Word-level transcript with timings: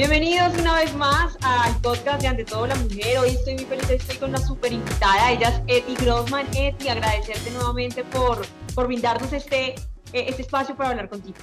Bienvenidos 0.00 0.58
una 0.58 0.76
vez 0.76 0.94
más 0.94 1.36
al 1.42 1.78
podcast 1.82 2.22
de 2.22 2.28
Ante 2.28 2.46
Todo 2.46 2.66
la 2.66 2.74
Mujer. 2.74 3.18
Hoy 3.18 3.28
estoy 3.32 3.56
muy 3.56 3.66
feliz, 3.66 3.90
estoy 3.90 4.16
con 4.16 4.30
una 4.30 4.38
super 4.38 4.72
invitada. 4.72 5.30
Ella 5.30 5.62
es 5.66 5.82
Eti 5.84 5.94
Grossman. 6.02 6.46
Eti, 6.56 6.88
agradecerte 6.88 7.50
nuevamente 7.50 8.02
por, 8.04 8.40
por 8.74 8.86
brindarnos 8.86 9.30
este, 9.30 9.74
eh, 9.74 9.76
este 10.14 10.40
espacio 10.40 10.74
para 10.74 10.88
hablar 10.88 11.10
contigo. 11.10 11.36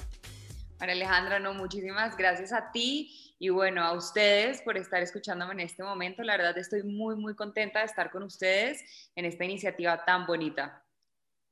María 0.79 0.95
Alejandra, 0.95 1.37
no, 1.37 1.53
muchísimas 1.53 2.17
gracias 2.17 2.51
a 2.51 2.71
ti 2.71 3.35
y 3.37 3.49
bueno, 3.49 3.83
a 3.83 3.93
ustedes 3.93 4.63
por 4.63 4.75
estar 4.75 5.03
escuchándome 5.03 5.53
en 5.53 5.59
este 5.59 5.83
momento. 5.83 6.23
La 6.23 6.35
verdad 6.35 6.57
estoy 6.57 6.81
muy, 6.81 7.15
muy 7.15 7.35
contenta 7.35 7.81
de 7.81 7.85
estar 7.85 8.09
con 8.09 8.23
ustedes 8.23 8.83
en 9.15 9.25
esta 9.25 9.45
iniciativa 9.45 10.03
tan 10.03 10.25
bonita. 10.25 10.83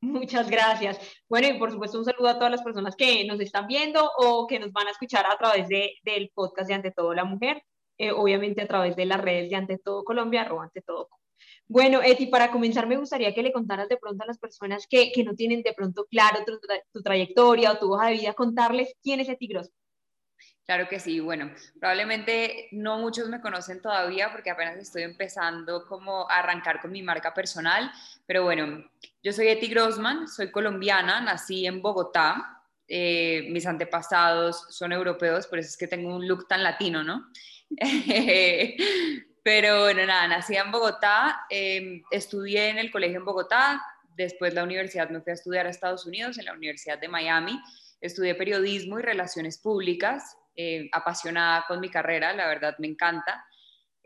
Muchas 0.01 0.49
gracias. 0.49 0.99
Bueno, 1.27 1.47
y 1.47 1.57
por 1.57 1.71
supuesto 1.71 1.97
un 1.97 2.05
saludo 2.05 2.27
a 2.29 2.35
todas 2.35 2.51
las 2.51 2.61
personas 2.61 2.95
que 2.95 3.25
nos 3.25 3.39
están 3.39 3.67
viendo 3.67 4.09
o 4.17 4.45
que 4.47 4.59
nos 4.59 4.71
van 4.71 4.87
a 4.87 4.91
escuchar 4.91 5.25
a 5.25 5.37
través 5.37 5.67
de, 5.67 5.93
del 6.03 6.29
podcast 6.33 6.67
de 6.67 6.75
Ante 6.75 6.91
Todo 6.91 7.13
la 7.13 7.25
Mujer, 7.25 7.63
eh, 7.97 8.11
obviamente 8.11 8.61
a 8.61 8.67
través 8.67 8.95
de 8.95 9.05
las 9.05 9.21
redes 9.21 9.49
de 9.49 9.55
Ante 9.55 9.77
Todo 9.77 10.03
Colombia, 10.03 10.41
arroba 10.41 10.65
Ante 10.65 10.81
Todo. 10.81 11.09
Bueno, 11.67 12.01
Eti, 12.03 12.27
para 12.27 12.51
comenzar 12.51 12.87
me 12.87 12.97
gustaría 12.97 13.33
que 13.33 13.41
le 13.41 13.51
contaras 13.51 13.89
de 13.89 13.97
pronto 13.97 14.23
a 14.23 14.27
las 14.27 14.37
personas 14.37 14.85
que, 14.87 15.11
que 15.11 15.23
no 15.23 15.33
tienen 15.35 15.63
de 15.63 15.73
pronto 15.73 16.05
claro 16.05 16.39
tu, 16.45 16.59
tu, 16.93 17.01
trayectoria 17.01 17.71
o 17.71 17.79
tu 17.79 17.93
hoja 17.93 18.07
de 18.07 18.13
vida, 18.13 18.33
contarles 18.33 18.93
quién 19.01 19.19
es 19.19 19.29
Eti 19.29 19.47
Gross. 19.47 19.71
Claro 20.65 20.87
que 20.87 20.99
sí, 20.99 21.19
bueno, 21.19 21.51
probablemente 21.79 22.69
no 22.71 22.97
muchos 22.97 23.29
me 23.29 23.39
conocen 23.39 23.83
todavía 23.83 24.31
porque 24.31 24.49
apenas 24.49 24.77
estoy 24.77 25.03
empezando 25.03 25.85
como 25.85 26.27
a 26.27 26.39
arrancar 26.39 26.81
con 26.81 26.91
mi 26.91 27.03
marca 27.03 27.35
personal, 27.35 27.91
pero 28.25 28.43
bueno, 28.43 28.83
yo 29.21 29.31
soy 29.31 29.49
Eti 29.49 29.67
Grossman, 29.67 30.27
soy 30.27 30.49
colombiana, 30.49 31.21
nací 31.21 31.67
en 31.67 31.83
Bogotá, 31.83 32.63
eh, 32.87 33.47
mis 33.51 33.67
antepasados 33.67 34.65
son 34.69 34.91
europeos, 34.91 35.45
por 35.45 35.59
eso 35.59 35.69
es 35.69 35.77
que 35.77 35.87
tengo 35.87 36.15
un 36.15 36.27
look 36.27 36.47
tan 36.47 36.63
latino, 36.63 37.03
¿no? 37.03 37.27
pero 39.43 39.81
bueno, 39.81 40.03
nada, 40.07 40.27
nací 40.27 40.55
en 40.55 40.71
Bogotá, 40.71 41.45
eh, 41.51 42.01
estudié 42.09 42.69
en 42.69 42.79
el 42.79 42.91
colegio 42.91 43.19
en 43.19 43.25
Bogotá, 43.25 43.85
después 44.15 44.55
la 44.55 44.63
universidad 44.63 45.09
me 45.09 45.21
fui 45.21 45.29
a 45.29 45.35
estudiar 45.35 45.67
a 45.67 45.69
Estados 45.69 46.07
Unidos, 46.07 46.39
en 46.39 46.45
la 46.45 46.53
Universidad 46.53 46.97
de 46.97 47.07
Miami, 47.07 47.61
estudié 48.01 48.35
periodismo 48.35 48.99
y 48.99 49.03
relaciones 49.03 49.57
públicas, 49.57 50.37
eh, 50.55 50.89
apasionada 50.91 51.65
con 51.67 51.79
mi 51.79 51.89
carrera, 51.89 52.33
la 52.33 52.47
verdad 52.47 52.75
me 52.79 52.87
encanta. 52.87 53.45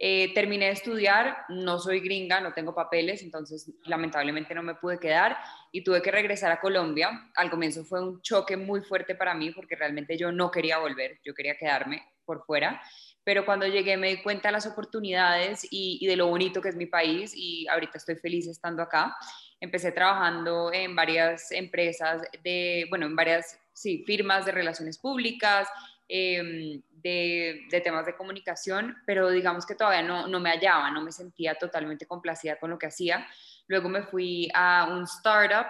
Eh, 0.01 0.33
terminé 0.33 0.67
de 0.67 0.71
estudiar, 0.71 1.39
no 1.49 1.77
soy 1.77 1.99
gringa, 1.99 2.39
no 2.39 2.53
tengo 2.53 2.73
papeles, 2.73 3.21
entonces 3.21 3.69
lamentablemente 3.83 4.55
no 4.55 4.63
me 4.63 4.75
pude 4.75 4.97
quedar 4.97 5.37
y 5.73 5.83
tuve 5.83 6.01
que 6.01 6.09
regresar 6.09 6.51
a 6.53 6.61
Colombia. 6.61 7.29
Al 7.35 7.49
comienzo 7.49 7.83
fue 7.83 8.01
un 8.01 8.21
choque 8.21 8.55
muy 8.55 8.79
fuerte 8.81 9.13
para 9.13 9.35
mí 9.35 9.51
porque 9.51 9.75
realmente 9.75 10.17
yo 10.17 10.31
no 10.31 10.51
quería 10.51 10.77
volver, 10.77 11.19
yo 11.25 11.33
quería 11.33 11.57
quedarme 11.57 12.01
por 12.23 12.45
fuera, 12.45 12.81
pero 13.25 13.45
cuando 13.45 13.67
llegué 13.67 13.97
me 13.97 14.07
di 14.07 14.23
cuenta 14.23 14.47
de 14.47 14.53
las 14.53 14.65
oportunidades 14.65 15.67
y, 15.69 15.97
y 15.99 16.07
de 16.07 16.15
lo 16.15 16.27
bonito 16.27 16.61
que 16.61 16.69
es 16.69 16.75
mi 16.77 16.85
país 16.85 17.33
y 17.35 17.67
ahorita 17.67 17.97
estoy 17.97 18.15
feliz 18.15 18.47
estando 18.47 18.81
acá. 18.81 19.13
Empecé 19.59 19.91
trabajando 19.91 20.71
en 20.71 20.95
varias 20.95 21.51
empresas 21.51 22.21
de, 22.41 22.85
bueno, 22.89 23.05
en 23.05 23.17
varias 23.17 23.59
sí, 23.79 24.03
firmas 24.05 24.45
de 24.45 24.51
relaciones 24.51 24.97
públicas, 24.97 25.67
Em, 26.11 26.81
de, 26.89 27.81
temas 27.83 28.03
de 28.03 28.15
comunicación, 28.15 28.97
pero 29.05 29.29
digamos 29.29 29.63
que 29.67 29.75
todavía 29.75 30.01
no, 30.01 30.27
no, 30.27 30.39
me 30.39 30.49
hallaba, 30.49 30.89
no 30.89 31.01
me 31.01 31.11
sentía 31.11 31.53
totalmente 31.53 32.07
complacida 32.07 32.57
con 32.57 32.71
lo 32.71 32.79
que 32.79 32.87
hacía. 32.87 33.27
Luego 33.67 33.89
me 33.89 34.01
fui 34.01 34.49
a 34.55 34.87
un 34.91 35.03
startup, 35.03 35.67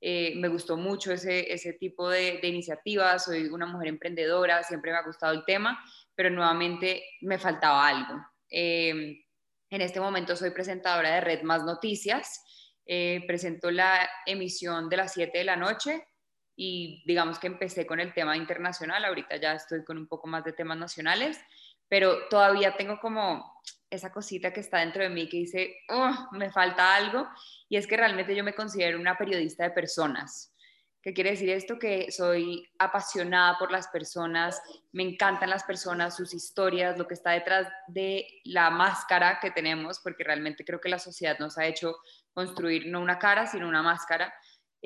eh, 0.00 0.32
me 0.36 0.48
gustó 0.48 0.78
mucho 0.78 1.12
ese, 1.12 1.52
ese 1.52 1.74
tipo 1.74 2.08
de, 2.08 2.40
iniciativas, 2.42 3.26
soy 3.26 3.48
una 3.48 3.66
mujer 3.66 3.88
emprendedora, 3.88 4.62
siempre 4.62 4.90
me 4.90 4.96
ha 4.96 5.02
gustado 5.02 5.34
el 5.34 5.44
tema, 5.44 5.78
pero 6.14 6.30
nuevamente 6.30 7.04
me 7.20 7.38
faltaba 7.38 7.86
algo. 7.86 8.26
Em, 8.48 9.22
en 9.68 9.80
este 9.82 10.00
momento 10.00 10.34
soy 10.34 10.50
presentadora 10.50 11.16
de 11.16 11.20
Red 11.20 11.42
Más 11.42 11.62
Noticias, 11.62 12.42
eh, 12.86 13.22
presento 13.26 13.70
la 13.70 14.08
emisión 14.24 14.88
de 14.88 14.96
las 14.96 15.12
7 15.12 15.38
de 15.38 15.44
la 15.44 15.56
noche 15.56 16.08
y 16.56 17.02
digamos 17.06 17.38
que 17.38 17.46
empecé 17.46 17.86
con 17.86 18.00
el 18.00 18.12
tema 18.12 18.36
internacional, 18.36 19.04
ahorita 19.04 19.36
ya 19.36 19.54
estoy 19.54 19.84
con 19.84 19.98
un 19.98 20.06
poco 20.06 20.26
más 20.26 20.44
de 20.44 20.52
temas 20.52 20.78
nacionales, 20.78 21.40
pero 21.88 22.28
todavía 22.28 22.76
tengo 22.76 22.98
como 23.00 23.60
esa 23.90 24.12
cosita 24.12 24.52
que 24.52 24.60
está 24.60 24.78
dentro 24.78 25.02
de 25.02 25.08
mí 25.08 25.28
que 25.28 25.38
dice, 25.38 25.76
oh, 25.88 26.28
me 26.32 26.50
falta 26.50 26.94
algo, 26.94 27.28
y 27.68 27.76
es 27.76 27.86
que 27.86 27.96
realmente 27.96 28.34
yo 28.34 28.44
me 28.44 28.54
considero 28.54 28.98
una 28.98 29.16
periodista 29.16 29.64
de 29.64 29.70
personas. 29.70 30.50
¿Qué 31.04 31.12
quiere 31.12 31.32
decir 31.32 31.50
esto? 31.50 31.78
Que 31.78 32.10
soy 32.10 32.66
apasionada 32.78 33.58
por 33.58 33.70
las 33.70 33.88
personas, 33.88 34.62
me 34.90 35.02
encantan 35.02 35.50
las 35.50 35.62
personas, 35.62 36.16
sus 36.16 36.32
historias, 36.32 36.96
lo 36.96 37.06
que 37.06 37.12
está 37.12 37.32
detrás 37.32 37.68
de 37.88 38.26
la 38.44 38.70
máscara 38.70 39.38
que 39.38 39.50
tenemos, 39.50 40.00
porque 40.00 40.24
realmente 40.24 40.64
creo 40.64 40.80
que 40.80 40.88
la 40.88 40.98
sociedad 40.98 41.38
nos 41.38 41.58
ha 41.58 41.66
hecho 41.66 41.94
construir 42.32 42.86
no 42.86 43.00
una 43.00 43.18
cara, 43.18 43.46
sino 43.46 43.68
una 43.68 43.82
máscara 43.82 44.32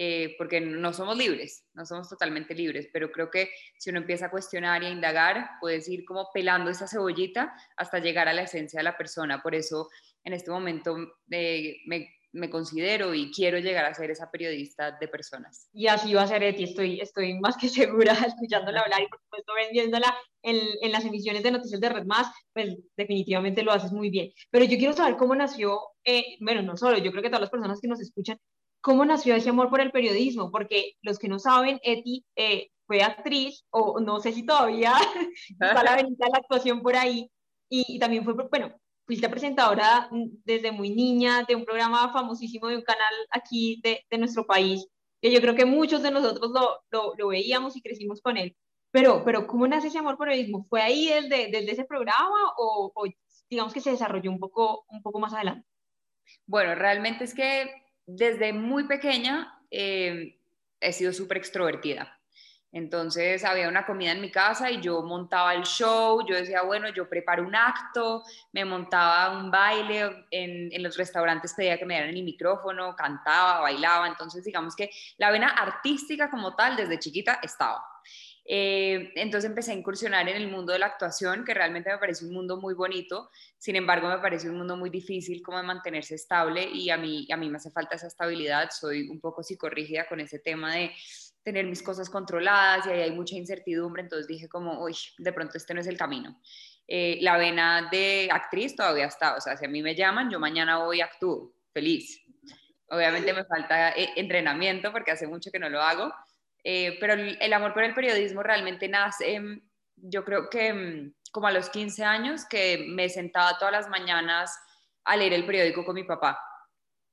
eh, 0.01 0.37
porque 0.39 0.61
no 0.61 0.93
somos 0.93 1.19
libres, 1.19 1.67
no 1.75 1.85
somos 1.85 2.09
totalmente 2.09 2.55
libres, 2.55 2.89
pero 2.93 3.11
creo 3.11 3.33
que 3.33 3.51
si 3.77 3.91
uno 3.91 3.99
empieza 3.99 4.27
a 4.27 4.31
cuestionar 4.31 4.81
y 4.81 4.87
a 4.87 4.91
indagar, 4.91 5.51
puedes 5.61 5.89
ir 5.89 6.05
como 6.05 6.31
pelando 6.33 6.71
esa 6.71 6.87
cebollita 6.87 7.53
hasta 7.77 7.99
llegar 7.99 8.29
a 8.29 8.33
la 8.33 8.43
esencia 8.43 8.79
de 8.79 8.85
la 8.85 8.97
persona. 8.97 9.43
Por 9.43 9.57
eso 9.57 9.89
en 10.23 10.35
este 10.35 10.53
momento 10.53 10.97
eh, 11.33 11.79
me, 11.87 12.09
me, 12.31 12.49
considero 12.49 13.13
y 13.13 13.33
quiero 13.33 13.59
llegar 13.59 13.87
a 13.87 13.95
ser 13.95 14.13
esa 14.13 14.31
periodista 14.31 14.97
de 15.01 15.09
personas. 15.09 15.69
Y 15.73 15.89
así 15.89 16.15
va 16.15 16.23
a 16.23 16.29
ser, 16.29 16.45
Eti, 16.45 16.63
estoy, 16.63 17.01
estoy 17.01 17.37
más 17.41 17.57
que 17.57 17.69
segura 17.69 18.13
escuchándola 18.13 18.83
hablar 18.83 19.03
y 19.03 19.09
por 19.09 19.21
supuesto 19.21 19.53
vendiéndola 19.53 20.17
en, 20.43 20.61
en 20.81 20.93
las 20.93 21.05
emisiones 21.05 21.43
de 21.43 21.51
noticias 21.51 21.81
de 21.81 21.89
Red 21.89 22.05
Más, 22.05 22.33
pues 22.53 22.77
definitivamente 22.97 23.65
lo 23.65 23.73
haces 23.73 23.91
muy 23.91 24.11
bien. 24.11 24.31
Pero 24.53 24.65
yo 24.65 24.79
quiero 24.79 24.93
saber 24.93 25.17
cómo 25.17 25.35
nació, 25.35 25.81
eh, 26.05 26.37
bueno, 26.39 26.63
no 26.63 26.77
solo, 26.77 26.99
yo 26.99 27.11
creo 27.11 27.25
que 27.25 27.31
todas 27.31 27.41
las 27.41 27.51
personas 27.51 27.81
que 27.81 27.89
nos 27.89 28.01
escuchan 28.01 28.39
¿Cómo 28.81 29.05
nació 29.05 29.35
ese 29.35 29.51
amor 29.51 29.71
por 29.71 29.81
el 29.81 29.91
periodismo? 29.91 30.51
Porque 30.51 30.93
los 31.03 31.19
que 31.19 31.29
no 31.29 31.39
saben, 31.39 31.81
Eti 31.83 32.25
eh, 32.37 32.71
fue 32.87 33.03
actriz, 33.03 33.65
o 33.71 34.01
no 34.01 34.21
sé 34.21 34.33
si 34.33 34.47
todavía 34.47 34.95
está 35.61 35.83
la 35.83 35.97
venita 35.97 36.27
de 36.27 36.33
la 36.33 36.39
actuación 36.39 36.83
por 36.83 36.97
ahí, 36.97 37.31
y, 37.69 37.99
también 37.99 38.25
fue, 38.25 38.35
bueno, 38.35 38.75
fuiste 39.07 39.29
presentadora 39.29 40.09
desde 40.45 40.73
muy 40.73 40.91
niña 40.91 41.45
de 41.47 41.55
un 41.55 41.65
programa 41.65 42.13
famosísimo 42.13 42.69
de 42.69 42.77
un 42.77 42.83
canal 42.83 43.13
aquí 43.31 43.81
de, 43.83 44.05
de 44.11 44.19
nuestro 44.19 44.47
país, 44.47 44.87
que 45.21 45.31
yo 45.33 45.41
creo 45.41 45.55
que 45.55 45.65
muchos 45.67 46.03
de 46.03 46.11
nosotros 46.11 46.51
lo, 46.51 46.81
lo, 46.91 47.15
lo, 47.17 47.29
veíamos 47.29 47.77
y 47.77 47.83
crecimos 47.83 48.23
con 48.23 48.37
él. 48.37 48.57
Pero, 48.91 49.23
pero 49.25 49.47
¿cómo 49.47 49.69
nace 49.69 49.89
ese 49.89 49.99
amor 49.99 50.17
por 50.17 50.29
el 50.29 50.35
periodismo? 50.35 50.67
¿Fue 50.71 50.81
ahí 50.81 51.09
desde, 51.09 51.51
desde 51.51 51.73
ese 51.73 51.85
programa 51.85 52.39
o, 52.57 52.91
o 52.95 53.05
digamos 53.51 53.75
que 53.75 53.81
se 53.81 53.91
desarrolló 53.91 54.31
un 54.31 54.39
poco, 54.39 54.87
un 54.89 55.03
poco 55.03 55.19
más 55.19 55.35
adelante? 55.35 55.67
Bueno, 56.47 56.75
realmente 56.75 57.25
es 57.25 57.35
que 57.35 57.71
desde 58.09 58.55
muy 58.55 58.85
pequeña 58.85 59.61
eh, 59.71 60.41
he 60.81 60.93
sido 60.93 61.13
súper 61.13 61.37
extrovertida. 61.37 62.15
Entonces 62.73 63.45
había 63.45 63.69
una 63.69 63.87
comida 63.87 64.13
en 64.13 64.21
mi 64.21 64.31
casa 64.31 64.71
y 64.71 64.81
yo 64.81 65.03
montaba 65.03 65.55
el 65.55 65.65
show, 65.65 66.27
yo 66.27 66.37
decía, 66.37 66.63
bueno, 66.63 66.89
yo 66.91 67.09
preparo 67.09 67.47
un 67.47 67.55
acto, 67.55 68.23
me 68.53 68.65
montaba 68.65 69.39
un 69.39 69.51
baile, 69.51 70.27
en, 70.31 70.71
en 70.73 70.83
los 70.83 70.97
restaurantes 70.97 71.55
pedía 71.55 71.79
que 71.79 71.87
me 71.87 71.95
dieran 71.95 72.15
el 72.15 72.23
micrófono, 72.23 72.95
cantaba, 72.95 73.61
bailaba, 73.61 74.07
entonces 74.07 74.45
digamos 74.45 74.77
que 74.77 74.91
la 75.17 75.31
vena 75.31 75.49
artística 75.49 76.31
como 76.31 76.55
tal 76.57 76.77
desde 76.77 76.99
chiquita 76.99 77.41
estaba. 77.43 77.83
Eh, 78.51 79.13
entonces 79.17 79.51
empecé 79.51 79.73
a 79.73 79.75
incursionar 79.75 80.27
en 80.27 80.37
el 80.37 80.49
mundo 80.51 80.73
de 80.73 80.79
la 80.79 80.87
actuación, 80.87 81.45
que 81.45 81.53
realmente 81.53 81.91
me 81.91 81.99
parece 81.99 82.25
un 82.25 82.33
mundo 82.33 82.57
muy 82.57 82.73
bonito, 82.73 83.29
sin 83.59 83.77
embargo 83.77 84.09
me 84.09 84.21
parece 84.21 84.49
un 84.49 84.57
mundo 84.57 84.75
muy 84.75 84.89
difícil 84.89 85.43
como 85.43 85.59
de 85.59 85.65
mantenerse 85.65 86.15
estable 86.15 86.67
y 86.67 86.89
a 86.89 86.97
mí, 86.97 87.29
a 87.31 87.37
mí 87.37 87.51
me 87.51 87.59
hace 87.59 87.71
falta 87.71 87.97
esa 87.97 88.07
estabilidad, 88.07 88.71
soy 88.71 89.07
un 89.11 89.21
poco 89.21 89.43
psicorrígida 89.43 90.09
con 90.09 90.21
ese 90.21 90.39
tema 90.39 90.75
de 90.77 90.93
tener 91.43 91.67
mis 91.67 91.83
cosas 91.83 92.09
controladas 92.09 92.87
y 92.87 92.91
ahí 92.91 93.03
hay 93.03 93.11
mucha 93.11 93.37
incertidumbre, 93.37 94.03
entonces 94.03 94.27
dije 94.27 94.49
como, 94.49 94.83
uy, 94.83 94.97
de 95.19 95.33
pronto 95.35 95.59
este 95.59 95.75
no 95.75 95.83
es 95.83 95.87
el 95.87 95.99
camino. 95.99 96.41
Eh, 96.87 97.19
la 97.21 97.37
vena 97.37 97.91
de 97.93 98.31
actriz 98.33 98.75
todavía 98.75 99.05
está, 99.05 99.37
o 99.37 99.43
sea, 99.43 99.59
si 99.59 99.67
a 99.67 99.69
mí 99.69 99.83
me 99.83 99.95
llaman, 99.95 100.31
yo 100.31 100.41
mañana 100.41 100.79
voy 100.79 100.99
y 100.99 101.01
actúo, 101.03 101.53
feliz. 101.75 102.25
Obviamente 102.89 103.35
me 103.35 103.45
falta 103.45 103.91
eh, 103.91 104.09
entrenamiento 104.17 104.91
porque 104.91 105.11
hace 105.11 105.27
mucho 105.27 105.51
que 105.51 105.59
no 105.59 105.69
lo 105.69 105.83
hago, 105.83 106.11
eh, 106.65 106.97
pero 107.01 107.15
el, 107.15 107.53
amor 107.53 107.73
por 107.73 107.85
el 107.85 107.95
periodismo 107.95 108.43
realmente 108.43 108.89
nace, 108.89 109.41
yo 109.97 110.25
creo 110.25 110.49
que 110.51 110.73
mm, 110.73 111.13
como 111.33 111.47
a 111.47 111.53
los 111.53 111.71
15 111.71 112.05
años, 112.05 112.45
que 112.47 112.87
me 112.89 113.09
sentaba 113.09 113.59
todas 113.59 113.73
las 113.73 113.89
mañanas 113.89 114.59
a 115.05 115.17
leer 115.17 115.33
el 115.33 115.47
periódico 115.47 115.85
con 115.85 115.95
mi 115.95 116.05
papá. 116.05 116.39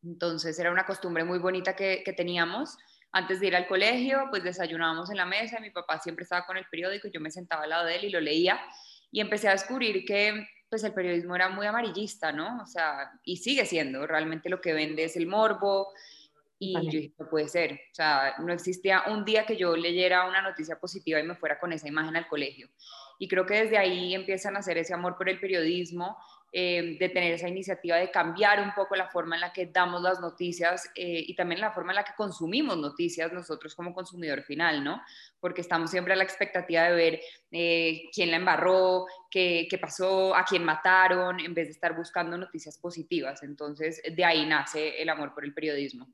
Entonces 0.03 0.57
era 0.59 0.71
una 0.71 0.85
costumbre 0.85 1.23
muy 1.23 1.39
bonita 1.39 1.75
que, 1.75 2.03
teníamos. 2.15 2.77
Antes 3.11 3.39
de 3.39 3.47
ir 3.47 3.55
al 3.55 3.67
colegio, 3.67 4.27
pues 4.29 4.43
desayunábamos 4.43 5.09
en 5.09 5.17
la 5.17 5.25
mesa, 5.25 5.59
mi 5.59 5.71
papá 5.71 5.99
siempre 5.99 6.23
estaba 6.23 6.45
con 6.45 6.57
el 6.57 6.65
periódico, 6.69 7.07
yo 7.07 7.21
me 7.21 7.31
sentaba 7.31 7.63
al 7.63 7.69
lado 7.69 7.85
de 7.85 7.95
él 7.95 8.05
y 8.05 8.09
lo 8.09 8.19
leía 8.19 8.59
y 9.11 9.21
empecé 9.21 9.47
a 9.47 9.51
descubrir 9.51 10.03
que 10.05 10.45
pues 10.69 10.83
el 10.83 10.93
periodismo 10.93 11.35
era 11.35 11.47
muy 11.47 11.65
amarillista, 11.65 12.33
¿no? 12.33 12.61
O 12.61 12.65
sea, 12.65 13.11
y 13.23 13.37
sigue 13.37 13.65
siendo, 13.65 14.05
realmente 14.05 14.49
lo 14.49 14.59
que 14.59 14.73
vende 14.73 15.05
es 15.05 15.15
el 15.15 15.27
morbo, 15.27 15.93
Y 16.57 16.73
yo 16.73 16.99
dije, 16.99 17.13
no 17.19 17.29
puede 17.29 17.47
ser. 17.47 17.73
O 17.73 17.95
sea, 17.95 18.35
no 18.39 18.53
existía 18.53 19.03
un 19.07 19.25
día 19.25 19.45
que 19.45 19.57
yo 19.57 19.75
leyera 19.75 20.27
una 20.27 20.41
noticia 20.41 20.79
positiva 20.79 21.19
y 21.19 21.23
me 21.23 21.35
fuera 21.35 21.59
con 21.59 21.73
esa 21.73 21.87
imagen 21.87 22.15
al 22.15 22.27
colegio. 22.27 22.69
Y 23.19 23.27
creo 23.27 23.45
que 23.45 23.63
desde 23.63 23.77
ahí 23.77 24.13
empiezan 24.13 24.55
a 24.55 24.59
hacer 24.59 24.77
ese 24.77 24.93
amor 24.93 25.17
por 25.17 25.29
el 25.29 25.39
periodismo, 25.39 26.17
eh, 26.57 26.95
de 26.97 27.09
tener 27.09 27.33
esa 27.33 27.49
iniciativa 27.49 27.97
de 27.97 28.09
cambiar 28.09 28.61
un 28.61 28.73
poco 28.73 28.95
la 28.95 29.09
forma 29.09 29.35
en 29.35 29.41
la 29.41 29.51
que 29.51 29.65
damos 29.65 30.01
las 30.01 30.21
noticias 30.21 30.89
eh, 30.95 31.21
y 31.27 31.35
también 31.35 31.59
la 31.59 31.73
forma 31.73 31.91
en 31.91 31.97
la 31.97 32.05
que 32.05 32.13
consumimos 32.15 32.77
noticias 32.77 33.33
nosotros 33.33 33.75
como 33.75 33.93
consumidor 33.93 34.41
final, 34.41 34.81
¿no? 34.81 35.01
Porque 35.41 35.59
estamos 35.59 35.91
siempre 35.91 36.13
a 36.13 36.15
la 36.15 36.23
expectativa 36.23 36.83
de 36.83 36.95
ver 36.95 37.19
eh, 37.51 38.03
quién 38.13 38.31
la 38.31 38.37
embarró, 38.37 39.05
qué, 39.29 39.67
qué 39.69 39.77
pasó, 39.77 40.33
a 40.33 40.45
quién 40.45 40.63
mataron, 40.63 41.41
en 41.41 41.53
vez 41.53 41.67
de 41.67 41.73
estar 41.73 41.93
buscando 41.93 42.37
noticias 42.37 42.77
positivas. 42.77 43.43
Entonces, 43.43 44.01
de 44.15 44.23
ahí 44.23 44.45
nace 44.45 45.01
el 45.01 45.09
amor 45.09 45.33
por 45.33 45.43
el 45.43 45.53
periodismo. 45.53 46.07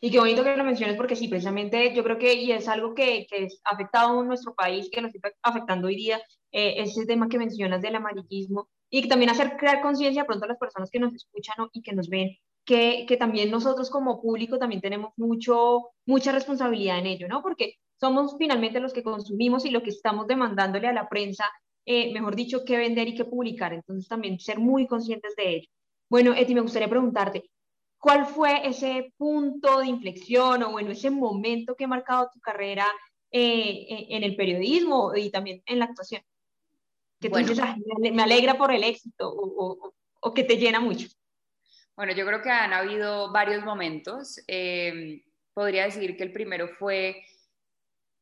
Y 0.00 0.10
qué 0.10 0.18
bonito 0.18 0.44
que 0.44 0.56
lo 0.56 0.64
menciones 0.64 0.96
porque 0.96 1.16
sí, 1.16 1.28
precisamente 1.28 1.94
yo 1.94 2.04
creo 2.04 2.18
que, 2.18 2.34
y 2.34 2.52
es 2.52 2.68
algo 2.68 2.94
que, 2.94 3.26
que 3.28 3.48
ha 3.64 3.74
afectado 3.74 4.20
a 4.20 4.24
nuestro 4.24 4.54
país, 4.54 4.88
que 4.90 5.00
nos 5.00 5.14
está 5.14 5.30
afectando 5.42 5.88
hoy 5.88 5.96
día, 5.96 6.20
eh, 6.52 6.74
ese 6.78 7.06
tema 7.06 7.28
que 7.28 7.38
mencionas 7.38 7.82
del 7.82 7.96
amarillismo, 7.96 8.68
y 8.90 9.08
también 9.08 9.30
hacer 9.30 9.56
crear 9.56 9.80
conciencia 9.80 10.24
pronto 10.24 10.44
a 10.44 10.48
las 10.48 10.58
personas 10.58 10.90
que 10.90 11.00
nos 11.00 11.14
escuchan 11.14 11.56
y 11.72 11.82
que 11.82 11.92
nos 11.92 12.08
ven, 12.08 12.36
que, 12.64 13.06
que, 13.08 13.16
también 13.16 13.50
nosotros 13.50 13.90
como 13.90 14.20
público 14.20 14.58
también 14.58 14.80
tenemos 14.80 15.12
mucho, 15.16 15.90
mucha 16.06 16.30
responsabilidad 16.30 16.98
en 16.98 17.06
ello, 17.06 17.26
¿no? 17.26 17.42
Porque 17.42 17.76
somos 17.98 18.36
finalmente 18.38 18.80
los 18.80 18.92
que 18.92 19.02
consumimos 19.02 19.64
y 19.64 19.70
lo 19.70 19.82
que 19.82 19.90
estamos 19.90 20.26
demandándole 20.26 20.88
a 20.88 20.92
la 20.92 21.08
prensa, 21.08 21.44
eh, 21.86 22.12
mejor 22.12 22.36
dicho, 22.36 22.64
qué 22.64 22.76
vender 22.76 23.08
y 23.08 23.14
qué 23.14 23.24
publicar, 23.24 23.72
entonces 23.72 24.08
también 24.08 24.38
ser 24.38 24.58
muy 24.58 24.86
conscientes 24.86 25.34
de 25.36 25.56
ello. 25.56 25.68
Bueno, 26.10 26.34
Eti, 26.34 26.54
me 26.54 26.60
gustaría 26.60 26.90
preguntarte, 26.90 27.50
¿Cuál 28.02 28.26
fue 28.26 28.66
ese 28.66 29.14
punto 29.16 29.78
de 29.78 29.86
inflexión 29.86 30.64
o 30.64 30.72
bueno, 30.72 30.90
ese 30.90 31.08
momento 31.08 31.76
que 31.76 31.84
ha 31.84 31.86
marcado 31.86 32.30
tu 32.34 32.40
carrera 32.40 32.84
eh, 33.30 34.06
en 34.08 34.24
el 34.24 34.34
periodismo 34.34 35.14
y 35.14 35.30
también 35.30 35.62
en 35.66 35.78
la 35.78 35.84
actuación? 35.84 36.20
Que 37.20 37.30
tú 37.30 37.38
dices, 37.38 37.60
me 38.00 38.20
alegra 38.20 38.58
por 38.58 38.72
el 38.72 38.82
éxito 38.82 39.32
o, 39.32 39.94
o, 40.20 40.34
que 40.34 40.42
te 40.42 40.56
llena 40.56 40.80
mucho. 40.80 41.06
Bueno, 41.94 42.12
yo 42.12 42.26
creo 42.26 42.42
que 42.42 42.50
han 42.50 42.72
habido 42.72 43.30
varios 43.30 43.64
momentos. 43.64 44.42
Eh, 44.48 45.22
podría 45.54 45.84
decir 45.84 46.16
que 46.16 46.24
el 46.24 46.32
primero 46.32 46.66
fue 46.66 47.24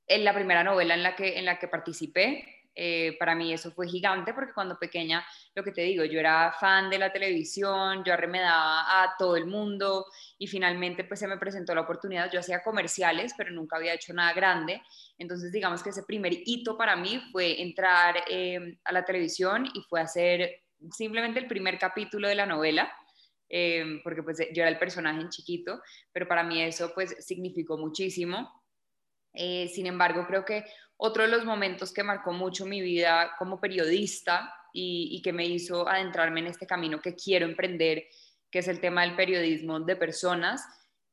en 0.06 0.24
la 0.24 0.34
primera 0.34 0.62
novela 0.62 0.92
en 0.92 1.02
la 1.02 1.16
que, 1.16 1.38
en 1.38 1.46
la 1.46 1.58
que 1.58 1.68
participé. 1.68 2.59
Eh, 2.82 3.14
para 3.18 3.34
mí 3.34 3.52
eso 3.52 3.70
fue 3.72 3.86
gigante 3.86 4.32
porque 4.32 4.54
cuando 4.54 4.78
pequeña, 4.78 5.22
lo 5.54 5.62
que 5.62 5.70
te 5.70 5.82
digo, 5.82 6.02
yo 6.06 6.18
era 6.18 6.50
fan 6.58 6.88
de 6.88 6.98
la 6.98 7.12
televisión, 7.12 8.02
yo 8.04 8.14
arremedaba 8.14 9.02
a 9.02 9.16
todo 9.18 9.36
el 9.36 9.44
mundo 9.44 10.06
y 10.38 10.46
finalmente 10.46 11.04
pues 11.04 11.20
se 11.20 11.28
me 11.28 11.36
presentó 11.36 11.74
la 11.74 11.82
oportunidad, 11.82 12.32
yo 12.32 12.40
hacía 12.40 12.62
comerciales, 12.62 13.34
pero 13.36 13.50
nunca 13.50 13.76
había 13.76 13.92
hecho 13.92 14.14
nada 14.14 14.32
grande, 14.32 14.80
entonces 15.18 15.52
digamos 15.52 15.82
que 15.82 15.90
ese 15.90 16.04
primer 16.04 16.32
hito 16.32 16.78
para 16.78 16.96
mí 16.96 17.20
fue 17.30 17.60
entrar 17.60 18.24
eh, 18.30 18.78
a 18.84 18.92
la 18.92 19.04
televisión 19.04 19.66
y 19.74 19.82
fue 19.82 20.00
hacer 20.00 20.62
simplemente 20.90 21.38
el 21.38 21.48
primer 21.48 21.78
capítulo 21.78 22.28
de 22.28 22.34
la 22.34 22.46
novela. 22.46 22.90
Eh, 23.52 24.00
porque 24.04 24.22
pues 24.22 24.38
yo 24.38 24.62
era 24.62 24.68
el 24.68 24.78
personaje 24.78 25.20
en 25.20 25.28
chiquito, 25.28 25.82
pero 26.12 26.28
para 26.28 26.44
mí 26.44 26.62
eso 26.62 26.92
pues 26.94 27.16
significó 27.18 27.76
muchísimo. 27.76 28.48
sin 29.34 29.86
embargo, 29.86 30.24
creo 30.28 30.44
que 30.44 30.64
otro 31.02 31.22
de 31.22 31.30
los 31.30 31.46
momentos 31.46 31.92
que 31.92 32.02
marcó 32.02 32.30
mucho 32.32 32.66
mi 32.66 32.82
vida 32.82 33.32
como 33.38 33.58
periodista 33.58 34.54
y, 34.72 35.20
que 35.22 35.32
me 35.32 35.46
hizo 35.46 35.88
adentrarme 35.88 36.40
en 36.40 36.48
este 36.48 36.66
camino 36.66 37.00
que 37.00 37.14
quiero 37.14 37.46
emprender, 37.46 38.04
que 38.50 38.58
es 38.58 38.68
el 38.68 38.80
tema 38.80 39.00
del 39.00 39.16
periodismo 39.16 39.80
de 39.80 39.96
personas, 39.96 40.62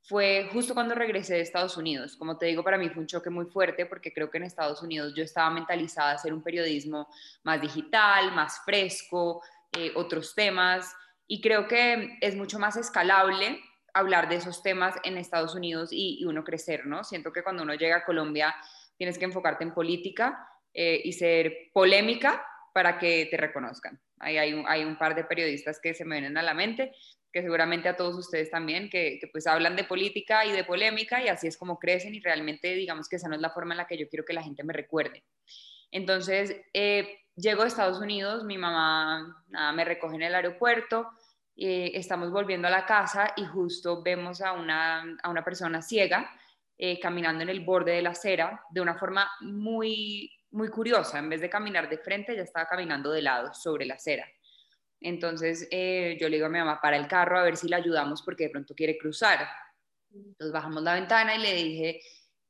fue 0.03 0.49
justo 0.51 0.73
cuando 0.73 0.93
regresé 0.93 1.35
de 1.35 1.41
Estados 1.41 1.77
Unidos. 1.77 2.17
Como 2.17 2.37
te 2.37 2.47
digo, 2.47 2.65
para 2.65 2.77
mí 2.77 2.89
fue 2.89 2.99
un 3.01 3.07
choque 3.07 3.29
muy 3.29 3.45
fuerte 3.45 3.85
porque 3.85 4.13
creo 4.13 4.29
que 4.29 4.37
en 4.37 4.43
Estados 4.43 4.81
Unidos 4.83 5.13
yo 5.15 5.23
estaba 5.23 5.49
mentalizada 5.49 6.11
a 6.11 6.15
hacer 6.15 6.33
un 6.33 6.43
periodismo 6.43 7.07
más 7.43 7.61
digital, 7.61 8.35
más 8.35 8.59
fresco, 8.65 9.41
eh, 9.71 9.93
otros 9.95 10.35
temas, 10.35 10.93
y 11.27 11.39
creo 11.39 11.65
que 11.67 12.17
es 12.19 12.35
mucho 12.35 12.59
más 12.59 12.75
escalable 12.75 13.61
hablar 13.93 14.27
de 14.27 14.35
esos 14.35 14.61
temas 14.61 14.95
en 15.03 15.17
Estados 15.17 15.55
Unidos 15.55 15.93
y, 15.93 16.19
y 16.19 16.25
uno 16.25 16.43
crecer, 16.43 16.85
¿no? 16.85 17.05
Siento 17.05 17.31
que 17.31 17.41
cuando 17.41 17.63
uno 17.63 17.73
llega 17.73 17.97
a 17.97 18.05
Colombia 18.05 18.53
tienes 18.97 19.17
que 19.17 19.25
enfocarte 19.25 19.63
en 19.63 19.73
política 19.73 20.49
eh, 20.73 21.01
y 21.03 21.13
ser 21.13 21.69
polémica 21.73 22.45
para 22.73 22.99
que 22.99 23.27
te 23.31 23.37
reconozcan. 23.37 23.99
Ahí 24.19 24.37
hay 24.37 24.53
un, 24.53 24.67
hay 24.67 24.83
un, 24.83 24.97
par 24.97 25.15
de 25.15 25.23
periodistas 25.23 25.79
que 25.79 25.93
se 25.93 26.05
me 26.05 26.15
vienen 26.15 26.37
a 26.37 26.43
la 26.43 26.53
mente, 26.53 26.91
que 27.31 27.41
seguramente 27.41 27.89
a 27.89 27.95
todos 27.95 28.15
ustedes 28.15 28.49
también, 28.49 28.89
que, 28.89 29.17
que, 29.19 29.27
pues 29.27 29.47
hablan 29.47 29.75
de 29.75 29.83
política 29.83 30.45
y 30.45 30.51
de 30.51 30.63
polémica 30.63 31.23
y 31.23 31.27
así 31.27 31.47
es 31.47 31.57
como 31.57 31.79
crecen 31.79 32.15
y 32.15 32.19
realmente 32.19 32.73
digamos 32.73 33.07
que 33.07 33.17
esa 33.17 33.27
no 33.29 33.35
es 33.35 33.41
la 33.41 33.51
forma 33.51 33.73
en 33.73 33.77
la 33.77 33.87
que 33.87 33.97
yo 33.97 34.09
quiero 34.09 34.25
que 34.25 34.33
la 34.33 34.43
gente 34.43 34.63
me 34.63 34.73
recuerde. 34.73 35.23
Entonces, 35.91 36.55
eh, 36.73 37.19
llego 37.35 37.63
a 37.63 37.67
Estados 37.67 37.99
Unidos, 37.99 38.43
mi 38.43 38.57
mamá 38.57 39.43
nada, 39.47 39.71
me 39.71 39.85
recoge 39.85 40.15
en 40.15 40.23
el 40.23 40.35
aeropuerto, 40.35 41.07
eh, 41.55 41.91
estamos 41.95 42.31
volviendo 42.31 42.67
a 42.67 42.71
la 42.71 42.85
casa 42.85 43.33
y 43.35 43.45
justo 43.45 44.03
vemos 44.03 44.41
a 44.41 44.53
una, 44.53 45.17
a 45.23 45.29
una 45.29 45.43
persona 45.43 45.81
ciega 45.81 46.29
eh, 46.77 46.99
caminando 46.99 47.43
en 47.43 47.49
el 47.49 47.61
borde 47.61 47.93
de 47.93 48.01
la 48.01 48.11
acera 48.11 48.61
de 48.69 48.81
una 48.81 48.95
forma 48.95 49.29
muy, 49.41 50.31
muy 50.51 50.69
curiosa. 50.69 51.19
En 51.19 51.29
vez 51.29 51.41
de 51.41 51.49
caminar 51.49 51.89
de 51.89 51.97
frente, 51.97 52.35
ya 52.35 52.43
estaba 52.43 52.67
caminando 52.67 53.11
de 53.11 53.21
lado, 53.21 53.53
sobre 53.53 53.85
la 53.85 53.95
acera. 53.95 54.27
Entonces 54.99 55.67
eh, 55.71 56.17
yo 56.19 56.29
le 56.29 56.37
digo 56.37 56.47
a 56.47 56.49
mi 56.49 56.59
mamá, 56.59 56.79
para 56.81 56.97
el 56.97 57.07
carro 57.07 57.37
a 57.39 57.43
ver 57.43 57.57
si 57.57 57.67
la 57.67 57.77
ayudamos 57.77 58.21
porque 58.23 58.45
de 58.45 58.49
pronto 58.49 58.73
quiere 58.75 58.97
cruzar. 58.97 59.47
Entonces 60.13 60.51
bajamos 60.51 60.83
la 60.83 60.93
ventana 60.93 61.35
y 61.35 61.39
le 61.39 61.53
dije 61.53 62.01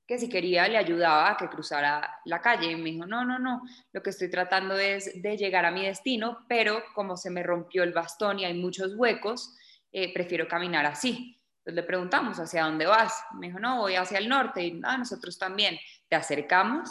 que 0.08 0.18
si 0.18 0.30
quería 0.30 0.68
le 0.70 0.78
ayudaba 0.78 1.32
a 1.32 1.38
que 1.38 1.50
cruzara 1.50 2.20
la 2.26 2.42
calle. 2.42 2.72
Y 2.72 2.76
me 2.76 2.92
dijo, 2.92 3.06
no, 3.06 3.26
no, 3.26 3.38
no, 3.40 3.62
lo 3.92 4.02
que 4.02 4.12
estoy 4.12 4.30
tratando 4.30 4.78
es 4.78 5.22
de 5.22 5.38
llegar 5.38 5.66
a 5.66 5.72
mi 5.72 5.86
destino, 5.86 6.46
pero 6.48 6.82
como 6.96 7.18
se 7.18 7.30
me 7.30 7.44
rompió 7.44 7.84
el 7.84 7.92
bastón 7.92 8.40
y 8.40 8.46
hay 8.46 8.54
muchos 8.54 8.96
huecos, 8.96 9.56
eh, 9.92 10.14
prefiero 10.14 10.48
caminar 10.48 10.86
así. 10.86 11.37
Entonces 11.68 11.84
le 11.84 11.88
preguntamos, 11.88 12.40
¿hacia 12.40 12.64
dónde 12.64 12.86
vas? 12.86 13.26
Me 13.38 13.48
dijo, 13.48 13.60
no, 13.60 13.80
voy 13.80 13.96
hacia 13.96 14.20
el 14.20 14.30
norte. 14.30 14.64
Y 14.64 14.80
ah, 14.86 14.98
nosotros 14.98 15.38
también. 15.38 15.78
Te 16.08 16.16
acercamos. 16.16 16.90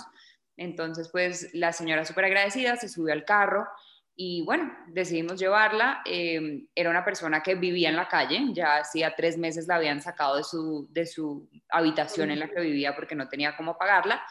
Entonces, 0.54 1.08
pues 1.10 1.48
la 1.54 1.72
señora 1.72 2.04
súper 2.04 2.26
agradecida 2.26 2.76
se 2.76 2.90
subió 2.90 3.14
al 3.14 3.24
carro 3.24 3.66
y 4.14 4.42
bueno, 4.42 4.70
decidimos 4.88 5.40
llevarla. 5.40 6.02
Eh, 6.04 6.66
era 6.74 6.90
una 6.90 7.06
persona 7.06 7.42
que 7.42 7.54
vivía 7.54 7.88
en 7.88 7.96
la 7.96 8.06
calle, 8.06 8.38
ya 8.52 8.76
hacía 8.76 9.14
tres 9.16 9.38
meses 9.38 9.66
la 9.66 9.76
habían 9.76 10.02
sacado 10.02 10.36
de 10.36 10.44
su, 10.44 10.86
de 10.90 11.06
su 11.06 11.48
habitación 11.70 12.30
en 12.30 12.40
la 12.40 12.48
que 12.50 12.60
vivía 12.60 12.94
porque 12.94 13.14
no 13.14 13.30
tenía 13.30 13.56
cómo 13.56 13.78
pagarla. 13.78 14.22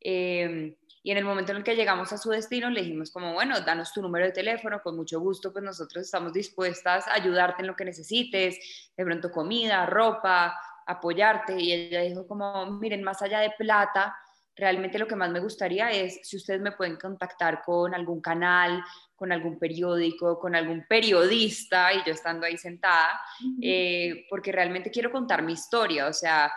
Eh, 0.00 0.76
y 1.08 1.10
en 1.10 1.16
el 1.16 1.24
momento 1.24 1.52
en 1.52 1.56
el 1.56 1.64
que 1.64 1.74
llegamos 1.74 2.12
a 2.12 2.18
su 2.18 2.28
destino, 2.28 2.68
le 2.68 2.82
dijimos 2.82 3.10
como, 3.10 3.32
bueno, 3.32 3.58
danos 3.62 3.94
tu 3.94 4.02
número 4.02 4.26
de 4.26 4.32
teléfono, 4.32 4.82
con 4.82 4.94
mucho 4.94 5.18
gusto, 5.20 5.50
pues 5.54 5.64
nosotros 5.64 6.04
estamos 6.04 6.34
dispuestas 6.34 7.08
a 7.08 7.14
ayudarte 7.14 7.62
en 7.62 7.68
lo 7.68 7.74
que 7.74 7.86
necesites, 7.86 8.58
de 8.94 9.04
pronto 9.06 9.30
comida, 9.30 9.86
ropa, 9.86 10.54
apoyarte. 10.86 11.58
Y 11.58 11.72
ella 11.72 12.02
dijo 12.02 12.26
como, 12.26 12.72
miren, 12.72 13.02
más 13.02 13.22
allá 13.22 13.40
de 13.40 13.54
plata, 13.56 14.14
realmente 14.54 14.98
lo 14.98 15.06
que 15.06 15.16
más 15.16 15.30
me 15.30 15.40
gustaría 15.40 15.90
es 15.92 16.20
si 16.24 16.36
ustedes 16.36 16.60
me 16.60 16.72
pueden 16.72 16.96
contactar 16.96 17.62
con 17.64 17.94
algún 17.94 18.20
canal, 18.20 18.84
con 19.16 19.32
algún 19.32 19.58
periódico, 19.58 20.38
con 20.38 20.54
algún 20.54 20.84
periodista, 20.86 21.90
y 21.94 22.04
yo 22.04 22.12
estando 22.12 22.44
ahí 22.44 22.58
sentada, 22.58 23.18
eh, 23.62 24.26
porque 24.28 24.52
realmente 24.52 24.90
quiero 24.90 25.10
contar 25.10 25.42
mi 25.42 25.54
historia, 25.54 26.06
o 26.06 26.12
sea, 26.12 26.52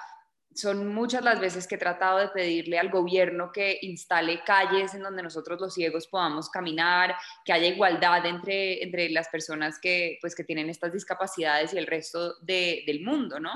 son 0.53 0.93
muchas 0.93 1.24
las 1.24 1.39
veces 1.39 1.67
que 1.67 1.75
he 1.75 1.77
tratado 1.77 2.20
de 2.20 2.27
pedirle 2.29 2.77
al 2.77 2.89
gobierno 2.89 3.51
que 3.51 3.79
instale 3.81 4.43
calles 4.43 4.93
en 4.93 5.03
donde 5.03 5.24
nosotros 5.24 5.60
los 5.60 5.74
ciegos 5.74 6.08
podamos 6.08 6.50
caminar, 6.50 7.15
que 7.46 7.53
haya 7.53 7.67
igualdad 7.67 8.25
entre, 8.25 8.84
entre 8.84 9.10
las 9.10 9.29
personas 9.29 9.79
que, 9.79 10.17
pues, 10.22 10.36
que 10.36 10.43
tienen 10.43 10.70
estas 10.70 10.91
discapacidades 10.91 11.74
y 11.74 11.77
el 11.77 11.88
resto 11.88 12.36
del 12.41 13.01
mundo, 13.03 13.39
¿no? 13.39 13.51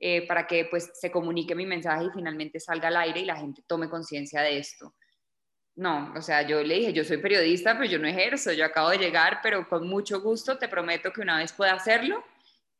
Eh, 0.00 0.26
para 0.26 0.46
que 0.48 0.64
pues, 0.64 0.90
se 0.94 1.12
comunique 1.12 1.54
mi 1.54 1.64
mensaje 1.64 2.06
y 2.06 2.10
finalmente 2.10 2.58
salga 2.58 2.88
al 2.88 2.96
aire 2.96 3.20
y 3.20 3.24
la 3.24 3.36
gente 3.36 3.62
tome 3.66 3.88
conciencia 3.88 4.40
de 4.42 4.58
esto. 4.58 4.94
No, 5.74 6.12
o 6.16 6.20
sea, 6.20 6.42
yo 6.42 6.62
le 6.62 6.74
dije, 6.74 6.92
yo 6.92 7.04
soy 7.04 7.18
periodista, 7.18 7.74
pero 7.78 7.90
yo 7.90 7.98
no 7.98 8.08
ejerzo, 8.08 8.52
yo 8.52 8.64
acabo 8.64 8.90
de 8.90 8.98
llegar, 8.98 9.38
pero 9.42 9.68
con 9.68 9.88
mucho 9.88 10.20
gusto 10.20 10.58
te 10.58 10.68
prometo 10.68 11.12
que 11.12 11.20
una 11.20 11.38
vez 11.38 11.52
pueda 11.52 11.74
hacerlo, 11.74 12.22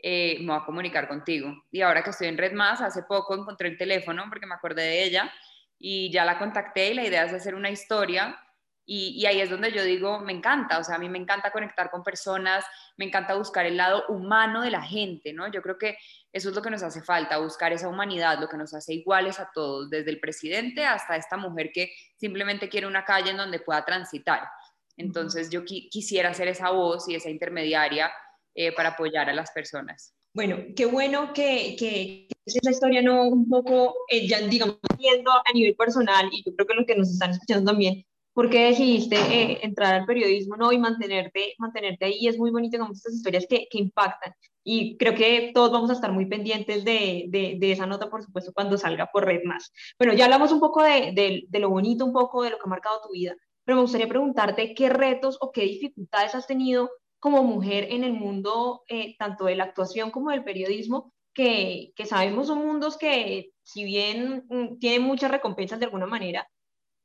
eh, 0.04 0.38
me 0.40 0.52
voy 0.52 0.60
a 0.60 0.64
comunicar 0.64 1.06
contigo. 1.06 1.64
Y 1.70 1.80
ahora 1.80 2.02
que 2.02 2.10
estoy 2.10 2.26
en 2.26 2.36
Red 2.36 2.52
Más, 2.52 2.80
hace 2.80 3.04
poco 3.04 3.36
encontré 3.36 3.68
el 3.68 3.78
teléfono 3.78 4.24
porque 4.28 4.46
me 4.46 4.54
acordé 4.54 4.82
de 4.82 5.04
ella 5.04 5.32
y 5.78 6.10
ya 6.10 6.24
la 6.24 6.38
contacté 6.38 6.90
y 6.90 6.94
la 6.94 7.04
idea 7.04 7.24
es 7.24 7.32
hacer 7.32 7.54
una 7.54 7.70
historia. 7.70 8.36
Y, 8.84 9.24
ahí 9.26 9.40
es 9.40 9.48
donde 9.48 9.70
yo 9.70 9.84
digo, 9.84 10.18
me 10.18 10.32
encanta, 10.32 10.78
o 10.78 10.84
sea, 10.84 10.96
a 10.96 10.98
mí 10.98 11.08
me 11.08 11.16
encanta 11.16 11.52
conectar 11.52 11.88
con 11.88 12.02
personas, 12.02 12.64
me 12.96 13.04
encanta 13.04 13.34
buscar 13.36 13.64
el 13.64 13.76
lado 13.76 14.04
humano 14.08 14.62
de 14.62 14.70
la 14.72 14.82
gente, 14.82 15.32
¿no? 15.32 15.46
Yo 15.50 15.62
creo 15.62 15.78
que 15.78 15.96
eso 16.32 16.48
es 16.48 16.54
lo 16.54 16.62
que 16.62 16.70
nos 16.70 16.82
hace 16.82 17.00
falta, 17.00 17.38
buscar 17.38 17.72
esa 17.72 17.88
humanidad, 17.88 18.40
lo 18.40 18.48
que 18.48 18.56
nos 18.56 18.74
hace 18.74 18.92
iguales 18.92 19.38
a 19.38 19.50
todos, 19.54 19.88
desde 19.88 20.10
el 20.10 20.18
presidente 20.18 20.84
hasta 20.84 21.14
esta 21.14 21.36
mujer 21.36 21.70
que 21.72 21.92
simplemente 22.16 22.68
quiere 22.68 22.88
una 22.88 23.04
calle 23.04 23.30
en 23.30 23.36
donde 23.36 23.60
pueda 23.60 23.84
transitar. 23.84 24.48
Entonces 24.96 25.48
yo 25.48 25.64
quisiera 25.64 26.34
ser 26.34 26.48
esa 26.48 26.70
voz 26.70 27.08
y 27.08 27.14
esa 27.14 27.30
intermediaria 27.30 28.12
eh, 28.54 28.72
para 28.72 28.90
apoyar 28.90 29.28
a 29.28 29.34
las 29.34 29.50
personas. 29.50 30.14
Bueno, 30.34 30.56
qué 30.74 30.86
bueno 30.86 31.32
que, 31.34 31.76
que, 31.78 32.28
esa 32.44 32.70
historia 32.70 33.02
no 33.02 33.28
un 33.28 33.48
poco, 33.48 33.94
eh, 34.08 34.26
ya 34.26 34.40
digamos, 34.40 34.78
viendo 34.98 35.30
a 35.30 35.52
nivel 35.54 35.76
personal, 35.76 36.28
y 36.32 36.42
yo 36.44 36.54
creo 36.54 36.66
que 36.66 36.74
lo 36.74 36.86
que 36.86 36.96
nos 36.96 37.10
están 37.10 37.30
escuchando 37.30 37.70
también, 37.70 38.04
¿por 38.32 38.50
qué 38.50 38.66
decidiste 38.66 39.16
eh, 39.16 39.58
entrar 39.62 39.94
al 39.94 40.06
periodismo 40.06 40.56
no? 40.56 40.72
y 40.72 40.78
mantenerte, 40.78 41.54
mantenerte 41.58 42.06
ahí? 42.06 42.26
Es 42.26 42.38
muy 42.38 42.50
bonito, 42.50 42.78
como 42.78 42.92
estas 42.92 43.14
historias 43.14 43.46
que, 43.48 43.66
que 43.70 43.78
impactan. 43.78 44.34
Y 44.64 44.96
creo 44.96 45.14
que 45.14 45.50
todos 45.54 45.72
vamos 45.72 45.90
a 45.90 45.94
estar 45.94 46.12
muy 46.12 46.26
pendientes 46.26 46.84
de, 46.84 47.26
de, 47.28 47.56
de, 47.58 47.72
esa 47.72 47.86
nota, 47.86 48.08
por 48.08 48.22
supuesto, 48.22 48.52
cuando 48.52 48.78
salga 48.78 49.08
por 49.12 49.24
Red 49.24 49.42
Más. 49.44 49.72
Bueno, 49.98 50.14
ya 50.14 50.24
hablamos 50.24 50.52
un 50.52 50.60
poco 50.60 50.82
de, 50.82 51.44
de, 51.48 51.58
lo 51.58 51.68
bonito, 51.68 52.04
un 52.04 52.12
poco 52.12 52.42
de 52.42 52.50
lo 52.50 52.56
que 52.56 52.62
ha 52.64 52.70
marcado 52.70 53.00
tu 53.02 53.12
vida, 53.12 53.34
pero 53.64 53.76
me 53.76 53.82
gustaría 53.82 54.08
preguntarte 54.08 54.74
qué 54.74 54.88
retos 54.88 55.36
o 55.40 55.50
qué 55.52 55.62
dificultades 55.62 56.34
has 56.34 56.46
tenido 56.46 56.90
como 57.22 57.44
mujer 57.44 57.86
en 57.90 58.02
el 58.02 58.14
mundo 58.14 58.82
eh, 58.88 59.14
tanto 59.16 59.44
de 59.44 59.54
la 59.54 59.62
actuación 59.62 60.10
como 60.10 60.30
del 60.30 60.42
periodismo, 60.42 61.12
que, 61.32 61.92
que, 61.94 62.04
sabemos 62.04 62.48
son 62.48 62.66
mundos 62.66 62.98
que 62.98 63.52
si 63.62 63.84
bien 63.84 64.44
mm, 64.50 64.78
tienen 64.80 65.02
muchas 65.02 65.30
recompensas 65.30 65.78
de 65.78 65.84
alguna 65.84 66.06
manera, 66.06 66.48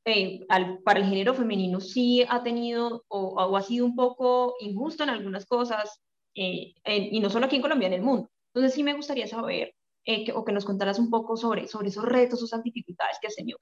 eh, 0.05 0.39
al, 0.49 0.79
para 0.81 1.01
el 1.01 1.05
género 1.05 1.35
femenino 1.35 1.79
sí 1.79 2.25
ha 2.27 2.41
tenido 2.41 3.05
o, 3.09 3.19
o, 3.35 3.57
ha 3.57 3.61
sido 3.61 3.85
un 3.85 3.95
poco 3.95 4.55
injusto 4.59 5.03
en 5.03 5.11
algunas 5.11 5.45
cosas, 5.45 6.01
eh, 6.33 6.73
y 6.83 7.19
no 7.19 7.29
solo 7.29 7.45
aquí 7.45 7.57
en 7.57 7.61
Colombia, 7.61 7.87
en 7.87 7.93
el 7.93 8.01
mundo. 8.01 8.27
Entonces 8.55 8.73
sí 8.73 8.81
me 8.83 8.95
gustaría 8.95 9.27
saber 9.27 9.75
que, 10.03 10.33
o 10.33 10.43
que 10.43 10.51
nos 10.51 10.65
contaras 10.65 10.97
un 10.97 11.11
poco 11.11 11.37
sobre, 11.37 11.67
sobre 11.67 11.89
esos 11.89 12.05
retos, 12.05 12.41
esas 12.41 12.63
dificultades 12.63 13.17
que 13.21 13.27
has 13.27 13.35
tenido. 13.35 13.59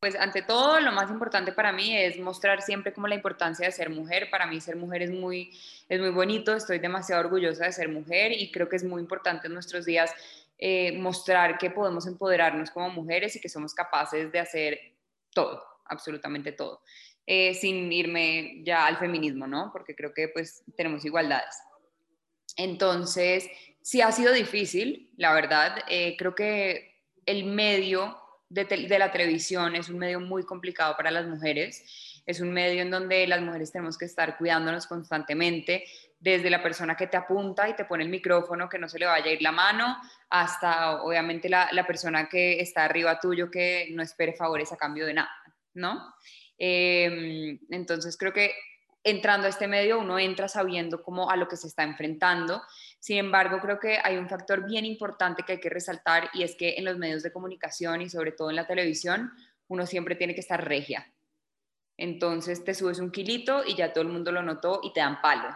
Pues 0.00 0.14
ante 0.14 0.42
todo, 0.42 0.78
lo 0.78 0.92
más 0.92 1.10
importante 1.10 1.50
para 1.50 1.72
mí 1.72 1.96
es 1.96 2.20
mostrar 2.20 2.62
siempre 2.62 2.92
como 2.92 3.08
la 3.08 3.16
importancia 3.16 3.66
de 3.66 3.72
ser 3.72 3.90
mujer. 3.90 4.30
Para 4.30 4.46
mí 4.46 4.60
ser 4.60 4.76
mujer 4.76 5.02
es 5.02 5.10
muy, 5.10 5.50
es 5.88 5.98
muy 5.98 6.10
bonito, 6.10 6.54
estoy 6.54 6.78
demasiado 6.78 7.22
orgullosa 7.22 7.64
de 7.64 7.72
ser 7.72 7.88
mujer 7.88 8.30
y 8.30 8.52
creo 8.52 8.68
que 8.68 8.76
es 8.76 8.84
muy 8.84 9.02
importante 9.02 9.48
en 9.48 9.54
nuestros 9.54 9.84
días 9.84 10.12
eh, 10.56 10.96
mostrar 10.98 11.58
que 11.58 11.70
podemos 11.70 12.06
empoderarnos 12.06 12.70
como 12.70 12.90
mujeres 12.90 13.34
y 13.34 13.40
que 13.40 13.48
somos 13.48 13.74
capaces 13.74 14.30
de 14.30 14.38
hacer 14.38 14.80
todo, 15.34 15.64
absolutamente 15.86 16.52
todo, 16.52 16.80
eh, 17.26 17.54
sin 17.54 17.90
irme 17.92 18.62
ya 18.62 18.86
al 18.86 18.98
feminismo, 18.98 19.48
¿no? 19.48 19.70
Porque 19.72 19.96
creo 19.96 20.14
que 20.14 20.28
pues 20.28 20.62
tenemos 20.76 21.04
igualdades. 21.04 21.56
Entonces, 22.56 23.50
sí 23.82 24.00
ha 24.00 24.12
sido 24.12 24.32
difícil, 24.32 25.12
la 25.16 25.32
verdad. 25.32 25.78
Eh, 25.88 26.14
creo 26.16 26.36
que 26.36 27.02
el 27.26 27.46
medio 27.46 28.16
de, 28.48 28.98
la 28.98 29.10
televisión 29.10 29.76
es 29.76 29.88
un 29.88 29.98
medio 29.98 30.20
muy 30.20 30.42
complicado 30.42 30.96
para 30.96 31.10
las 31.10 31.26
mujeres. 31.26 32.22
Es 32.26 32.40
un 32.40 32.52
medio 32.52 32.82
en 32.82 32.90
donde 32.90 33.26
las 33.26 33.40
mujeres 33.40 33.72
tenemos 33.72 33.96
que 33.96 34.04
estar 34.04 34.36
cuidándonos 34.36 34.86
constantemente, 34.86 35.84
desde 36.20 36.50
la 36.50 36.62
persona 36.62 36.96
que 36.96 37.06
te 37.06 37.16
apunta 37.16 37.68
y 37.68 37.76
te 37.76 37.84
pone 37.84 38.02
el 38.02 38.10
micrófono, 38.10 38.68
que 38.68 38.78
no 38.78 38.88
se 38.88 38.98
le 38.98 39.06
vaya 39.06 39.26
a 39.26 39.32
ir 39.32 39.40
la 39.40 39.52
mano, 39.52 39.96
hasta 40.28 41.02
obviamente 41.02 41.48
la, 41.48 41.86
persona 41.86 42.28
que 42.28 42.60
está 42.60 42.84
arriba 42.84 43.20
tuyo, 43.20 43.50
que 43.50 43.88
no 43.92 44.02
espere 44.02 44.32
favores 44.32 44.72
a 44.72 44.76
cambio 44.76 45.06
de 45.06 45.14
nada, 45.14 45.30
¿no? 45.74 46.12
Em, 46.58 47.58
entonces 47.70 48.16
creo 48.16 48.32
que 48.32 48.52
entrando 49.04 49.46
a 49.46 49.50
este 49.50 49.68
medio 49.68 50.00
uno 50.00 50.18
entra 50.18 50.48
sabiendo 50.48 51.02
cómo 51.02 51.30
a 51.30 51.36
lo 51.36 51.46
que 51.46 51.56
se 51.56 51.68
está 51.68 51.84
enfrentando 51.84 52.62
sin 53.00 53.18
embargo, 53.18 53.60
creo 53.60 53.78
que 53.78 53.98
hay 54.02 54.16
un 54.16 54.28
factor 54.28 54.66
bien 54.66 54.84
importante 54.84 55.42
que 55.44 55.52
hay 55.52 55.60
que 55.60 55.70
resaltar 55.70 56.30
y 56.32 56.42
es 56.42 56.56
que 56.56 56.74
en 56.76 56.84
los 56.84 56.98
medios 56.98 57.22
de 57.22 57.32
comunicación 57.32 58.02
y 58.02 58.08
sobre 58.08 58.32
todo 58.32 58.50
en 58.50 58.56
la 58.56 58.66
televisión, 58.66 59.32
uno 59.68 59.86
siempre 59.86 60.16
tiene 60.16 60.34
que 60.34 60.40
estar 60.40 60.66
regia. 60.66 61.12
Entonces 61.96 62.64
te 62.64 62.74
subes 62.74 62.98
un 62.98 63.10
kilito 63.10 63.64
y 63.64 63.76
ya 63.76 63.92
todo 63.92 64.02
el 64.02 64.10
mundo 64.10 64.32
lo 64.32 64.42
notó 64.42 64.80
y 64.82 64.92
te 64.92 65.00
dan 65.00 65.20
palo. 65.20 65.48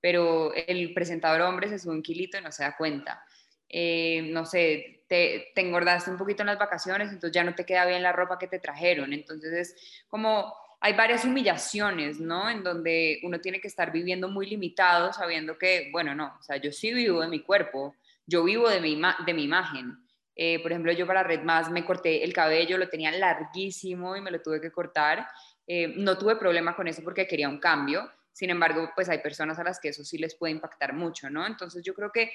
Pero 0.00 0.54
el 0.54 0.94
presentador 0.94 1.42
hombre 1.42 1.68
se 1.68 1.78
sube 1.78 1.94
un 1.94 2.02
kilito 2.02 2.38
y 2.38 2.42
no 2.42 2.52
se 2.52 2.62
da 2.62 2.76
cuenta. 2.76 3.22
Eh, 3.68 4.22
no 4.30 4.44
sé, 4.44 5.04
te, 5.08 5.52
te 5.54 5.60
engordaste 5.60 6.10
un 6.10 6.18
poquito 6.18 6.42
en 6.42 6.48
las 6.48 6.58
vacaciones, 6.58 7.08
entonces 7.08 7.32
ya 7.32 7.44
no 7.44 7.54
te 7.54 7.66
queda 7.66 7.84
bien 7.86 8.02
la 8.02 8.12
ropa 8.12 8.38
que 8.38 8.46
te 8.46 8.58
trajeron. 8.58 9.12
Entonces 9.12 9.52
es 9.52 10.04
como 10.08 10.54
hay 10.80 10.92
varias 10.92 11.24
humillaciones, 11.24 12.20
¿no? 12.20 12.48
En 12.50 12.62
donde 12.62 13.20
uno 13.22 13.40
tiene 13.40 13.60
que 13.60 13.68
estar 13.68 13.92
viviendo 13.92 14.28
muy 14.28 14.46
limitado, 14.46 15.12
sabiendo 15.12 15.56
que, 15.58 15.88
bueno, 15.90 16.14
no, 16.14 16.36
o 16.38 16.42
sea, 16.42 16.56
yo 16.58 16.70
sí 16.70 16.92
vivo 16.92 17.20
de 17.22 17.28
mi 17.28 17.40
cuerpo, 17.40 17.94
yo 18.26 18.44
vivo 18.44 18.68
de 18.68 18.80
mi, 18.80 19.00
de 19.24 19.34
mi 19.34 19.44
imagen. 19.44 19.96
Eh, 20.34 20.60
por 20.60 20.70
ejemplo, 20.70 20.92
yo 20.92 21.06
para 21.06 21.22
Red 21.22 21.42
Más 21.42 21.70
me 21.70 21.84
corté 21.84 22.22
el 22.22 22.32
cabello, 22.32 22.76
lo 22.76 22.88
tenía 22.88 23.10
larguísimo 23.10 24.16
y 24.16 24.20
me 24.20 24.30
lo 24.30 24.42
tuve 24.42 24.60
que 24.60 24.70
cortar. 24.70 25.26
Eh, 25.66 25.94
no 25.96 26.18
tuve 26.18 26.36
problema 26.36 26.76
con 26.76 26.86
eso 26.88 27.02
porque 27.02 27.26
quería 27.26 27.48
un 27.48 27.58
cambio. 27.58 28.10
Sin 28.32 28.50
embargo, 28.50 28.90
pues 28.94 29.08
hay 29.08 29.18
personas 29.18 29.58
a 29.58 29.64
las 29.64 29.80
que 29.80 29.88
eso 29.88 30.04
sí 30.04 30.18
les 30.18 30.34
puede 30.34 30.52
impactar 30.52 30.92
mucho, 30.92 31.30
¿no? 31.30 31.46
Entonces 31.46 31.82
yo 31.82 31.94
creo 31.94 32.12
que 32.12 32.30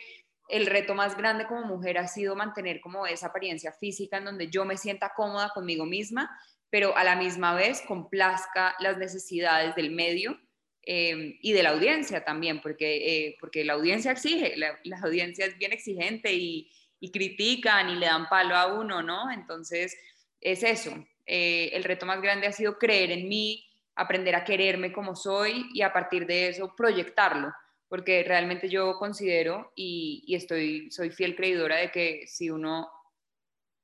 el 0.47 0.65
reto 0.65 0.95
más 0.95 1.15
grande 1.15 1.45
como 1.45 1.61
mujer 1.65 1.99
ha 1.99 2.07
sido 2.07 2.35
mantener 2.35 2.81
como 2.81 3.05
esa 3.05 3.27
apariencia 3.27 3.71
física 3.71 4.17
en 4.17 4.25
donde 4.25 4.49
yo 4.49 4.65
me 4.65 4.77
sienta 4.77 5.13
cómoda 5.15 5.51
conmigo 5.53 5.85
misma 5.85 6.29
pero 6.71 6.97
a 6.97 7.03
la 7.03 7.15
misma 7.15 7.53
vez 7.53 7.81
complazca 7.81 8.75
las 8.79 8.97
necesidades 8.97 9.75
del 9.75 9.91
medio 9.91 10.39
eh, 10.83 11.37
y 11.41 11.51
de 11.51 11.63
la 11.63 11.71
audiencia 11.71 12.23
también, 12.23 12.61
porque, 12.61 13.27
eh, 13.27 13.37
porque 13.39 13.63
la 13.65 13.73
audiencia 13.73 14.11
exige, 14.11 14.55
la, 14.55 14.79
audiencia 15.03 15.45
es 15.45 15.57
bien 15.57 15.73
exigente 15.73 16.33
y, 16.33 16.71
critican 17.11 17.89
y 17.89 17.95
le 17.95 18.05
dan 18.05 18.29
palo 18.29 18.55
a 18.55 18.79
uno, 18.79 19.01
¿no? 19.01 19.31
Entonces, 19.31 19.97
es 20.39 20.63
eso. 20.63 20.93
Eh, 21.25 21.71
el 21.73 21.83
reto 21.83 22.05
más 22.05 22.21
grande 22.21 22.47
ha 22.47 22.51
sido 22.51 22.77
creer 22.77 23.11
en 23.11 23.27
mí, 23.27 23.67
aprender 23.95 24.35
a 24.35 24.45
quererme 24.45 24.93
como 24.93 25.15
soy 25.15 25.65
y 25.73 25.81
a 25.81 25.91
partir 25.91 26.27
de 26.27 26.49
eso 26.49 26.75
proyectarlo, 26.75 27.51
porque 27.89 28.23
realmente 28.23 28.69
yo 28.69 28.97
considero 28.99 29.73
y, 29.75 30.23
y 30.27 30.35
estoy, 30.35 30.91
soy 30.91 31.09
fiel 31.09 31.35
creidora 31.35 31.77
de 31.77 31.91
que 31.91 32.27
si 32.27 32.51
uno, 32.51 32.89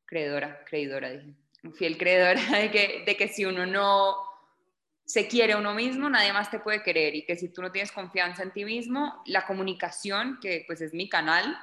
creedora, 0.06 0.64
creidora 0.66 1.10
dije 1.10 1.34
fiel 1.76 1.98
creedora 1.98 2.42
de 2.60 2.72
que, 2.72 3.04
de 3.06 3.18
que 3.18 3.28
si 3.28 3.46
uno 3.46 3.66
no 3.66 4.28
se 5.08 5.28
quiere 5.28 5.54
a 5.54 5.58
uno 5.58 5.74
mismo, 5.74 6.10
nadie 6.10 6.34
más 6.34 6.52
te 6.52 6.60
puede 6.60 6.84
querer 6.84 7.16
y 7.16 7.26
que 7.26 7.38
si 7.38 7.50
tú 7.50 7.62
no 7.62 7.72
tienes 7.72 7.94
confianza 7.94 8.44
en 8.44 8.52
ti 8.52 8.66
mismo, 8.66 9.24
la 9.26 9.48
comunicación, 9.48 10.38
que 10.42 10.66
pues 10.68 10.82
es 10.82 10.94
mi 10.94 11.08
canal, 11.08 11.58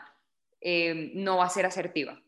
eh, 0.63 1.13
no 1.15 1.37
va 1.37 1.45
a 1.45 1.51
ser 1.51 1.67
asertiva. 1.67 2.19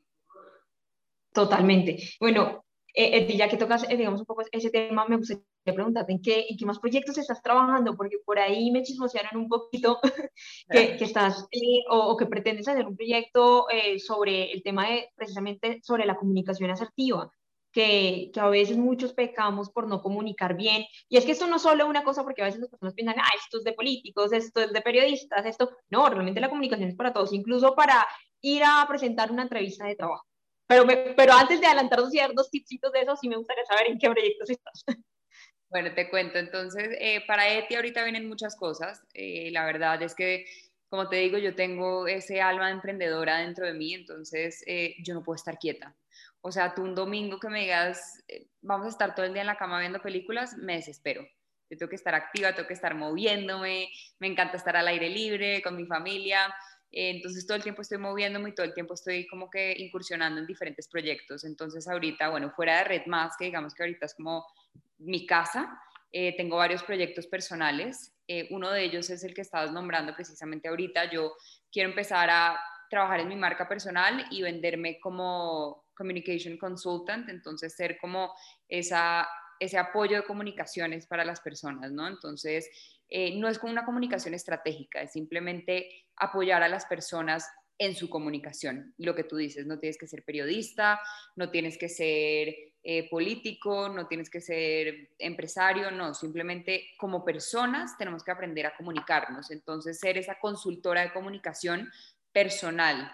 Totalmente. 1.33 1.99
Bueno, 2.21 2.67
eh, 2.93 3.35
ya 3.35 3.49
que 3.49 3.57
tocas, 3.57 3.89
eh, 3.89 3.97
digamos, 3.97 4.21
un 4.21 4.27
poco 4.27 4.43
ese 4.53 4.71
tema, 4.71 5.07
me 5.07 5.17
gustaría 5.17 5.43
preguntarte 5.65 6.13
¿en 6.13 6.21
qué, 6.21 6.47
en 6.51 6.57
qué 6.59 6.67
más 6.67 6.79
proyectos 6.79 7.17
estás 7.17 7.43
trabajando, 7.43 7.97
porque 7.97 8.19
por 8.23 8.39
ahí 8.39 8.71
me 8.71 8.83
chismosearon 8.83 9.41
un 9.41 9.49
poquito 9.49 9.99
que, 10.71 10.99
que 10.99 11.05
estás 11.05 11.49
o, 11.89 11.99
o, 11.99 12.17
que 12.19 12.27
pretendes 12.27 12.69
hacer 12.69 12.87
un 12.87 12.97
proyecto 12.97 13.67
sobre 13.99 14.53
el 14.53 14.63
tema 14.63 14.89
de 14.89 15.09
precisamente 15.17 15.81
sobre 15.83 16.05
la 16.05 16.17
comunicación 16.17 16.71
asertiva 16.71 17.33
que, 17.77 18.31
que, 18.33 18.41
a 18.41 18.49
veces 18.49 18.79
muchos 18.79 19.13
pecamos 19.13 19.69
por 19.69 19.87
no 19.87 20.01
comunicar 20.01 20.57
bien. 20.57 20.87
Y 21.11 21.19
es 21.19 21.27
que 21.27 21.33
esto 21.33 21.47
no 21.47 21.57
es 21.57 21.63
solo 21.63 21.87
una 21.87 22.05
cosa 22.05 22.23
porque 22.23 22.41
a 22.41 22.47
veces 22.47 22.63
las 22.63 22.71
personas 22.71 22.95
piensan, 22.95 23.17
ah, 23.19 23.29
esto 23.39 23.59
es 23.59 23.65
de 23.65 23.75
políticos, 23.75 24.33
esto 24.33 24.63
es 24.63 24.73
de 24.73 24.81
periodistas, 24.81 25.45
esto. 25.45 25.77
No, 25.91 26.09
realmente 26.09 26.41
la 26.41 26.49
comunicación 26.49 26.89
es 26.89 26.97
para 26.97 27.13
todos, 27.13 27.35
incluso 27.35 27.75
para 27.75 28.07
ir 28.41 28.63
a 28.65 28.83
presentar 28.89 29.31
una 29.31 29.43
entrevista 29.43 29.87
de 29.87 29.95
trabajo. 29.95 30.25
Pero, 30.67 30.87
pero 31.15 31.35
antes 31.35 31.61
de 31.61 31.67
adelantar 31.67 32.01
ciertos 32.07 32.51
tipsitos 32.51 32.91
de 32.93 33.03
eso, 33.03 33.15
sí 33.15 33.29
me 33.29 33.37
gustaría 33.37 33.67
saber 33.67 33.89
en 33.89 33.99
qué 33.99 34.09
proyectos 34.11 34.49
estás. 34.49 34.85
Bueno, 35.69 35.93
te 35.95 36.09
cuento. 36.09 36.39
Entonces, 36.39 36.97
eh, 37.01 37.23
para 37.27 37.53
ETI 37.53 37.75
ahorita 37.75 38.05
vienen 38.05 38.29
muchas 38.29 38.55
cosas. 38.55 39.03
Eh, 39.13 39.51
la 39.51 39.67
verdad 39.67 40.01
es 40.01 40.15
que, 40.15 40.47
como 40.89 41.09
te 41.09 41.17
digo, 41.17 41.39
yo 41.39 41.57
tengo 41.57 42.07
ese 42.07 42.41
alma 42.41 42.71
emprendedora 42.71 43.39
dentro 43.39 43.67
de 43.67 43.75
mí, 43.75 43.93
entonces 43.93 44.63
eh, 44.69 44.95
yo 45.03 45.13
no 45.13 45.25
puedo 45.25 45.35
estar 45.35 45.59
quieta. 45.59 45.95
O 46.47 46.53
sea, 46.53 46.73
tú 46.77 46.83
un 46.83 46.95
domingo 46.95 47.41
que 47.41 47.49
me 47.49 47.63
digas, 47.63 48.23
eh, 48.29 48.47
vamos 48.63 48.87
a 48.87 48.91
estar 48.91 49.17
todo 49.17 49.27
el 49.27 49.33
día 49.33 49.41
en 49.41 49.49
la 49.49 49.57
cama 49.57 49.81
viendo 49.81 50.01
películas, 50.01 50.57
me 50.57 50.75
desespero. 50.77 51.27
Yo 51.69 51.77
tengo 51.77 51.91
que 51.91 51.97
estar 51.97 52.15
activa, 52.15 52.55
tengo 52.55 52.69
que 52.69 52.75
estar 52.75 52.95
moviéndome, 52.95 53.89
me 54.21 54.29
encanta 54.29 54.57
estar 54.57 54.77
al 54.77 54.87
aire 54.87 55.11
libre 55.11 55.61
con 55.61 55.75
mi 55.75 55.87
familia. 55.87 56.55
Eh, 56.93 57.11
entonces 57.11 57.49
todo 57.49 57.57
el 57.57 57.65
tiempo 57.65 57.83
estoy 57.83 57.99
moviéndome 57.99 58.51
y 58.51 58.55
todo 58.55 58.65
el 58.65 58.75
tiempo 58.75 58.95
estoy 58.95 59.27
como 59.27 59.51
que 59.51 59.75
incursionando 59.77 60.41
en 60.41 60.47
diferentes 60.47 60.87
proyectos. 60.87 61.43
Entonces 61.43 61.89
ahorita, 61.89 62.29
bueno, 62.29 62.53
fuera 62.53 62.79
de 62.79 62.85
Red 62.85 63.07
Más, 63.07 63.37
que 63.37 63.47
digamos 63.47 63.75
que 63.75 63.83
ahorita 63.83 64.07
es 64.07 64.15
como 64.15 64.47
mi 64.99 65.27
casa, 65.27 65.77
eh, 66.13 66.37
tengo 66.37 66.59
varios 66.59 66.85
proyectos 66.85 67.27
personales. 67.27 68.13
uno 68.51 68.71
de 68.71 68.85
ellos 68.85 69.11
es 69.11 69.25
el 69.25 69.35
que 69.35 69.41
estabas 69.41 69.73
nombrando 69.73 70.15
precisamente 70.15 70.69
ahorita. 70.69 71.11
Yo 71.11 71.33
quiero 71.73 71.89
empezar 71.89 72.31
a 72.31 72.57
trabajar 72.89 73.19
en 73.19 73.29
mi 73.29 73.37
marca 73.37 73.69
personal 73.69 74.27
y 74.31 74.43
venderme 74.43 75.01
como 75.01 75.86
Communication 75.97 76.57
Consultant, 76.59 77.29
entonces 77.29 77.75
ser 77.75 77.99
como 77.99 78.33
esa, 78.69 79.27
ese 79.59 79.79
apoyo 79.79 80.17
de 80.17 80.25
comunicaciones 80.25 81.07
para 81.07 81.25
las 81.25 81.41
personas, 81.41 81.91
¿no? 81.93 82.07
Entonces, 82.07 82.69
eh, 83.09 83.39
no 83.39 83.49
es 83.49 83.59
como 83.59 83.73
una 83.73 83.85
comunicación 83.85 84.35
estratégica, 84.35 85.01
es 85.01 85.13
simplemente 85.13 85.89
apoyar 86.17 86.63
a 86.63 86.69
las 86.69 86.87
personas 86.87 87.47
en 87.79 87.95
su 87.95 88.09
comunicación. 88.09 88.95
Lo 88.99 89.15
que 89.15 89.25
tú 89.25 89.37
dices, 89.37 89.67
no 89.67 89.79
tienes 89.79 89.99
que 89.99 90.07
ser 90.07 90.25
periodista, 90.25 91.01
no 91.37 91.51
tienes 91.51 91.77
que 91.77 91.89
ser 91.89 92.55
eh, 92.83 93.09
político, 93.11 93.89
no 93.89 94.07
tienes 94.07 94.31
que 94.31 94.41
ser 94.41 95.11
empresario, 95.19 95.91
no, 95.91 96.15
simplemente 96.15 96.89
como 96.99 97.25
personas 97.25 97.97
tenemos 97.99 98.25
que 98.25 98.31
aprender 98.31 98.67
a 98.67 98.77
comunicarnos. 98.77 99.51
Entonces, 99.51 99.99
ser 99.99 100.17
esa 100.17 100.39
consultora 100.41 101.03
de 101.03 101.13
comunicación 101.13 101.91
personal. 102.33 103.11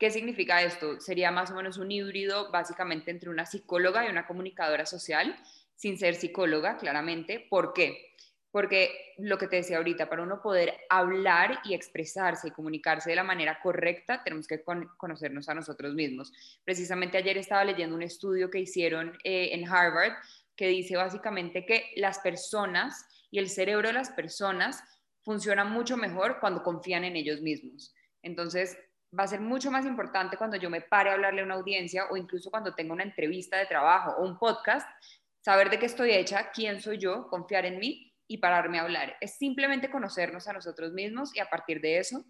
¿Qué 0.00 0.10
significa 0.10 0.62
esto? 0.62 0.98
Sería 0.98 1.30
más 1.30 1.50
o 1.50 1.54
menos 1.54 1.76
un 1.76 1.92
híbrido 1.92 2.50
básicamente 2.50 3.10
entre 3.10 3.28
una 3.28 3.44
psicóloga 3.44 4.06
y 4.06 4.08
una 4.08 4.26
comunicadora 4.26 4.86
social, 4.86 5.36
sin 5.76 5.98
ser 5.98 6.14
psicóloga, 6.14 6.78
claramente. 6.78 7.46
¿Por 7.50 7.74
qué? 7.74 8.14
Porque 8.50 9.12
lo 9.18 9.36
que 9.36 9.46
te 9.46 9.56
decía 9.56 9.76
ahorita, 9.76 10.08
para 10.08 10.22
uno 10.22 10.40
poder 10.40 10.74
hablar 10.88 11.60
y 11.64 11.74
expresarse 11.74 12.48
y 12.48 12.50
comunicarse 12.50 13.10
de 13.10 13.16
la 13.16 13.24
manera 13.24 13.60
correcta, 13.62 14.24
tenemos 14.24 14.46
que 14.46 14.64
conocernos 14.96 15.50
a 15.50 15.54
nosotros 15.54 15.92
mismos. 15.92 16.32
Precisamente 16.64 17.18
ayer 17.18 17.36
estaba 17.36 17.62
leyendo 17.62 17.94
un 17.94 18.02
estudio 18.02 18.48
que 18.48 18.60
hicieron 18.60 19.18
eh, 19.22 19.50
en 19.52 19.68
Harvard 19.68 20.14
que 20.56 20.68
dice 20.68 20.96
básicamente 20.96 21.66
que 21.66 21.92
las 21.96 22.20
personas 22.20 23.04
y 23.30 23.38
el 23.38 23.50
cerebro 23.50 23.88
de 23.88 23.94
las 23.94 24.10
personas 24.12 24.82
funcionan 25.22 25.70
mucho 25.70 25.98
mejor 25.98 26.40
cuando 26.40 26.62
confían 26.62 27.04
en 27.04 27.16
ellos 27.16 27.42
mismos. 27.42 27.94
Entonces, 28.22 28.78
va 29.18 29.24
a 29.24 29.28
ser 29.28 29.40
mucho 29.40 29.70
más 29.70 29.86
importante 29.86 30.36
cuando 30.36 30.56
yo 30.56 30.70
me 30.70 30.80
pare 30.80 31.10
a 31.10 31.14
hablarle 31.14 31.40
a 31.40 31.44
una 31.44 31.54
audiencia 31.54 32.06
o 32.10 32.16
incluso 32.16 32.50
cuando 32.50 32.74
tenga 32.74 32.92
una 32.92 33.02
entrevista 33.02 33.56
de 33.58 33.66
trabajo 33.66 34.12
o 34.18 34.24
un 34.24 34.38
podcast, 34.38 34.88
saber 35.40 35.70
de 35.70 35.78
qué 35.78 35.86
estoy 35.86 36.12
hecha, 36.12 36.50
quién 36.52 36.80
soy 36.80 36.98
yo, 36.98 37.28
confiar 37.28 37.66
en 37.66 37.78
mí 37.78 38.12
y 38.28 38.38
pararme 38.38 38.78
a 38.78 38.82
hablar. 38.82 39.16
Es 39.20 39.36
simplemente 39.36 39.90
conocernos 39.90 40.46
a 40.46 40.52
nosotros 40.52 40.92
mismos 40.92 41.34
y 41.34 41.40
a 41.40 41.50
partir 41.50 41.80
de 41.80 41.98
eso 41.98 42.24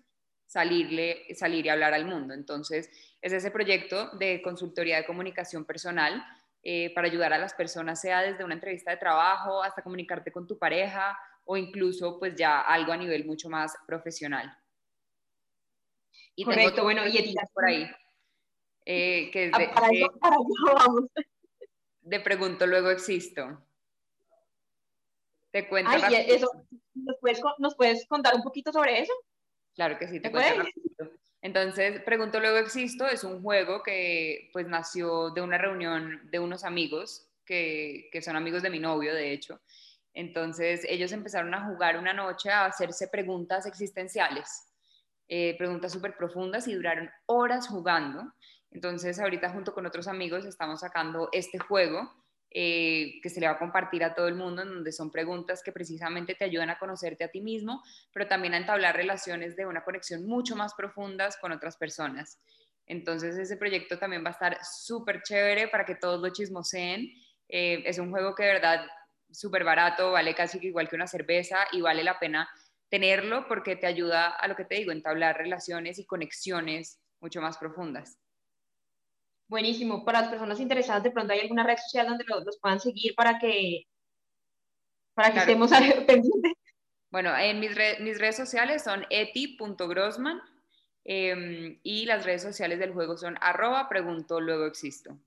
salirle, 0.46 1.26
salir 1.34 1.66
y 1.66 1.68
hablar 1.68 1.94
al 1.94 2.06
mundo. 2.06 2.34
Entonces, 2.34 2.90
es 3.20 3.32
ese 3.32 3.50
proyecto 3.52 4.10
de 4.16 4.42
consultoría 4.42 4.96
de 4.96 5.06
comunicación 5.06 5.64
personal 5.64 6.24
eh, 6.62 6.92
para 6.94 7.06
ayudar 7.06 7.32
a 7.32 7.38
las 7.38 7.54
personas, 7.54 8.00
sea 8.00 8.22
desde 8.22 8.44
una 8.44 8.54
entrevista 8.54 8.90
de 8.90 8.96
trabajo 8.96 9.62
hasta 9.62 9.82
comunicarte 9.82 10.32
con 10.32 10.46
tu 10.46 10.58
pareja 10.58 11.16
o 11.44 11.56
incluso 11.56 12.18
pues 12.18 12.34
ya 12.34 12.60
algo 12.60 12.92
a 12.92 12.96
nivel 12.96 13.26
mucho 13.26 13.48
más 13.48 13.76
profesional. 13.86 14.52
Y 16.40 16.44
Correcto, 16.44 16.84
bueno, 16.84 17.06
y 17.06 17.18
etiquetas 17.18 17.50
por 17.52 17.66
ahí. 17.66 17.86
Eh, 18.86 19.30
que 19.30 19.44
es 19.44 19.52
de, 19.52 19.68
para, 19.68 19.88
para 20.20 20.36
vamos. 20.74 21.04
de 22.00 22.20
pregunto, 22.20 22.66
luego 22.66 22.88
existo. 22.88 23.62
Te 25.50 25.68
cuento. 25.68 25.90
¿nos, 27.58 27.74
puedes, 27.76 28.06
contar 28.06 28.34
un 28.34 28.42
poquito 28.42 28.72
sobre 28.72 29.00
eso? 29.00 29.12
Claro 29.74 29.98
que 29.98 30.08
sí, 30.08 30.18
te 30.18 30.30
cuento. 30.30 30.64
Entonces, 31.42 32.00
Pregunto 32.04 32.40
Luego 32.40 32.56
Existo 32.56 33.06
es 33.06 33.22
un 33.22 33.42
juego 33.42 33.82
que 33.82 34.48
pues 34.54 34.66
nació 34.66 35.28
de 35.30 35.42
una 35.42 35.58
reunión 35.58 36.22
de 36.30 36.38
unos 36.38 36.64
amigos 36.64 37.28
que, 37.44 38.08
que 38.12 38.22
son 38.22 38.34
amigos 38.34 38.62
de 38.62 38.70
mi 38.70 38.78
novio, 38.78 39.14
de 39.14 39.32
hecho. 39.32 39.60
Entonces, 40.14 40.86
ellos 40.88 41.12
empezaron 41.12 41.52
a 41.52 41.66
jugar 41.66 41.98
una 41.98 42.14
noche 42.14 42.48
a 42.48 42.64
hacerse 42.64 43.08
preguntas 43.08 43.66
existenciales, 43.66 44.69
eh, 45.32 45.54
preguntas 45.56 45.92
súper 45.92 46.16
profundas 46.16 46.66
y 46.66 46.74
duraron 46.74 47.08
horas 47.26 47.68
jugando. 47.68 48.34
Entonces, 48.72 49.20
ahorita 49.20 49.50
junto 49.50 49.72
con 49.72 49.86
otros 49.86 50.08
amigos 50.08 50.44
estamos 50.44 50.80
sacando 50.80 51.28
este 51.30 51.60
juego 51.60 52.10
eh, 52.50 53.20
que 53.22 53.30
se 53.30 53.38
le 53.38 53.46
va 53.46 53.52
a 53.52 53.58
compartir 53.60 54.02
a 54.02 54.12
todo 54.12 54.26
el 54.26 54.34
mundo, 54.34 54.62
en 54.62 54.70
donde 54.70 54.90
son 54.90 55.12
preguntas 55.12 55.62
que 55.62 55.70
precisamente 55.70 56.34
te 56.34 56.44
ayudan 56.44 56.70
a 56.70 56.80
conocerte 56.80 57.22
a 57.22 57.28
ti 57.28 57.40
mismo, 57.40 57.80
pero 58.12 58.26
también 58.26 58.54
a 58.54 58.56
entablar 58.56 58.96
relaciones 58.96 59.54
de 59.54 59.66
una 59.66 59.84
conexión 59.84 60.26
mucho 60.26 60.56
más 60.56 60.74
profundas 60.74 61.36
con 61.36 61.52
otras 61.52 61.76
personas. 61.76 62.40
Entonces 62.86 63.38
ese 63.38 63.56
proyecto 63.56 64.00
también 64.00 64.24
va 64.24 64.30
a 64.30 64.32
estar 64.32 64.58
súper 64.64 65.22
chévere 65.22 65.68
para 65.68 65.84
que 65.84 65.94
todos 65.94 66.20
lo 66.20 66.30
chismoseen. 66.30 67.08
Eh, 67.48 67.84
es 67.86 68.00
un 68.00 68.10
juego 68.10 68.34
que 68.34 68.42
de 68.42 68.54
verdad 68.54 68.84
súper 69.30 69.62
barato, 69.62 70.10
vale 70.10 70.34
casi 70.34 70.58
igual 70.66 70.88
que 70.88 70.96
una 70.96 71.06
cerveza 71.06 71.58
y 71.70 71.82
vale 71.82 72.02
la 72.02 72.18
pena 72.18 72.50
tenerlo 72.90 73.46
porque 73.48 73.76
te 73.76 73.86
ayuda 73.86 74.28
a 74.28 74.48
lo 74.48 74.56
que 74.56 74.64
te 74.64 74.74
digo, 74.74 74.92
entablar 74.92 75.38
relaciones 75.38 75.98
y 75.98 76.04
conexiones 76.04 77.00
mucho 77.20 77.40
más 77.40 77.56
profundas. 77.56 78.18
Buenísimo. 79.48 80.04
Para 80.04 80.22
las 80.22 80.30
personas 80.30 80.60
interesadas, 80.60 81.02
de 81.02 81.10
pronto 81.10 81.32
hay 81.32 81.40
alguna 81.40 81.64
red 81.64 81.76
social 81.76 82.06
donde 82.06 82.24
los, 82.24 82.58
puedan 82.60 82.80
seguir 82.80 83.14
para 83.14 83.38
que, 83.38 83.86
para 85.14 85.32
que 85.32 85.40
estemos 85.40 85.70
pendientes. 86.06 86.52
Bueno, 87.10 87.36
en 87.36 87.58
mis, 87.58 87.72
mis 88.00 88.18
redes 88.18 88.36
sociales 88.36 88.84
son 88.84 89.04
eti.grossman 89.10 90.40
em, 91.04 91.80
y 91.82 92.06
las 92.06 92.24
redes 92.24 92.42
sociales 92.42 92.78
del 92.78 92.92
juego 92.92 93.16
son 93.16 93.36
arroba 93.40 93.88
pregunto 93.88 94.40
luego 94.40 94.66
existo. 94.66 95.18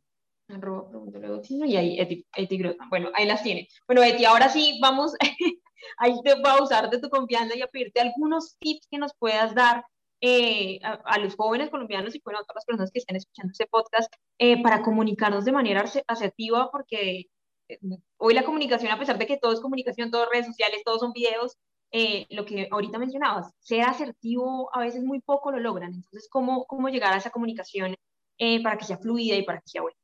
Arroba 0.48 0.90
pregunto 0.90 1.20
luego 1.20 1.36
existo 1.42 1.66
y 1.66 1.76
ahí 1.76 2.00
eti, 2.00 2.26
eti 2.38 2.58
Grossman. 2.58 2.90
Bueno, 2.90 3.10
ahí 3.14 3.26
las 3.26 3.44
tiene. 3.44 3.68
Bueno, 3.86 4.04
Eti, 4.04 4.24
ahora 4.24 4.48
sí 4.48 4.80
vamos, 4.82 5.14
ahí 5.98 6.14
te 6.24 6.36
voy 6.36 6.44
a 6.46 6.64
usar 6.64 6.90
de 6.90 7.00
tu 7.00 7.10
confianza 7.10 7.56
y 7.56 7.62
a 7.62 7.68
pedirte 7.68 8.02
algunos 8.02 8.58
tips 8.60 8.88
que 8.90 8.98
nos 8.98 9.14
puedas 9.16 9.54
dar 9.56 9.84
eh, 10.26 10.80
a, 10.82 11.20
los 11.20 11.36
jóvenes 11.36 11.70
colombianos 11.70 12.16
y 12.16 12.22
bueno, 12.24 12.40
a 12.40 12.44
todas 12.44 12.56
las 12.56 12.66
personas 12.66 12.92
que 12.92 13.00
estén 13.00 13.18
escuchando 13.18 13.52
este 13.52 13.68
podcast 13.68 14.10
eh, 14.38 14.64
para 14.64 14.82
comunicarnos 14.82 15.44
de 15.44 15.52
manera 15.52 15.84
asertiva, 16.08 16.72
porque 16.72 17.26
eh, 17.68 17.80
hoy 18.16 18.34
la 18.34 18.46
comunicación, 18.46 18.94
a 18.94 18.98
pesar 18.98 19.18
de 19.18 19.28
que 19.28 19.36
todo 19.36 19.52
es 19.52 19.60
comunicación, 19.60 20.12
todo 20.12 20.30
redes 20.32 20.48
sociales, 20.48 20.82
todos 20.86 21.02
son 21.02 21.12
videos, 21.12 21.58
lo 22.30 22.46
que 22.46 22.70
ahorita 22.72 22.98
mencionabas, 22.98 23.52
ser 23.60 23.82
asertivo 23.82 24.70
a 24.74 24.80
veces 24.80 25.04
muy 25.04 25.20
poco 25.20 25.52
lo 25.52 25.60
logran. 25.60 25.94
Entonces, 25.94 26.30
¿cómo, 26.32 26.66
cómo 26.68 26.88
llegar 26.88 27.14
a 27.14 27.18
esa 27.18 27.30
comunicación 27.30 27.96
para 28.64 28.78
que 28.78 28.86
sea 28.86 28.98
fluida 28.98 29.36
y 29.36 29.44
para 29.44 29.60
que 29.60 29.70
sea 29.70 29.82
buena? 29.82 29.98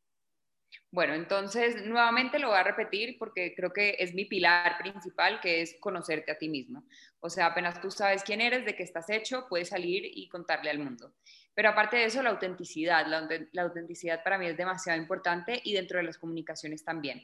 Bueno, 0.91 1.13
entonces 1.13 1.85
nuevamente 1.85 2.39
lo 2.39 2.47
voy 2.47 2.57
a 2.57 2.63
repetir 2.63 3.17
porque 3.19 3.53
creo 3.55 3.71
que 3.71 3.95
es 3.99 4.15
mi 4.15 4.25
pilar 4.25 4.79
principal, 4.79 5.39
que 5.39 5.61
es 5.61 5.77
conocerte 5.79 6.31
a 6.31 6.37
ti 6.37 6.49
mismo. 6.49 6.83
O 7.19 7.29
sea, 7.29 7.45
apenas 7.47 7.79
tú 7.79 7.91
sabes 7.91 8.23
quién 8.23 8.41
eres, 8.41 8.65
de 8.65 8.75
qué 8.75 8.81
estás 8.81 9.09
hecho, 9.11 9.45
puedes 9.47 9.69
salir 9.69 10.03
y 10.03 10.27
contarle 10.29 10.71
al 10.71 10.79
mundo. 10.79 11.13
Pero 11.53 11.69
aparte 11.69 11.97
de 11.97 12.05
eso, 12.05 12.23
la 12.23 12.31
autenticidad. 12.31 13.05
La, 13.05 13.63
autenticidad 13.63 14.23
para 14.23 14.37
mí 14.39 14.47
es 14.47 14.57
demasiado 14.57 14.99
importante 14.99 15.61
y 15.63 15.73
dentro 15.73 15.97
de 15.97 16.05
las 16.05 16.17
comunicaciones 16.17 16.83
también. 16.83 17.21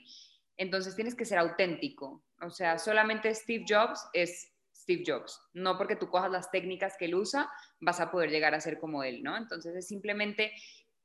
Entonces 0.57 0.95
tienes 0.95 1.15
que 1.15 1.25
ser 1.25 1.39
auténtico. 1.39 2.23
O 2.41 2.51
sea, 2.51 2.77
solamente 2.77 3.33
Steve 3.33 3.65
Jobs 3.67 4.05
es 4.13 4.51
Steve 4.73 5.03
Jobs. 5.07 5.41
No 5.53 5.77
porque 5.77 5.95
tú 5.95 6.09
cojas 6.09 6.29
las 6.29 6.51
técnicas 6.51 6.97
que 6.97 7.05
él 7.05 7.15
usa, 7.15 7.49
vas 7.79 7.99
a 7.99 8.11
poder 8.11 8.29
llegar 8.29 8.53
a 8.53 8.61
ser 8.61 8.77
como 8.77 9.03
él, 9.03 9.23
¿no? 9.23 9.35
Entonces 9.37 9.75
es 9.75 9.87
simplemente 9.87 10.51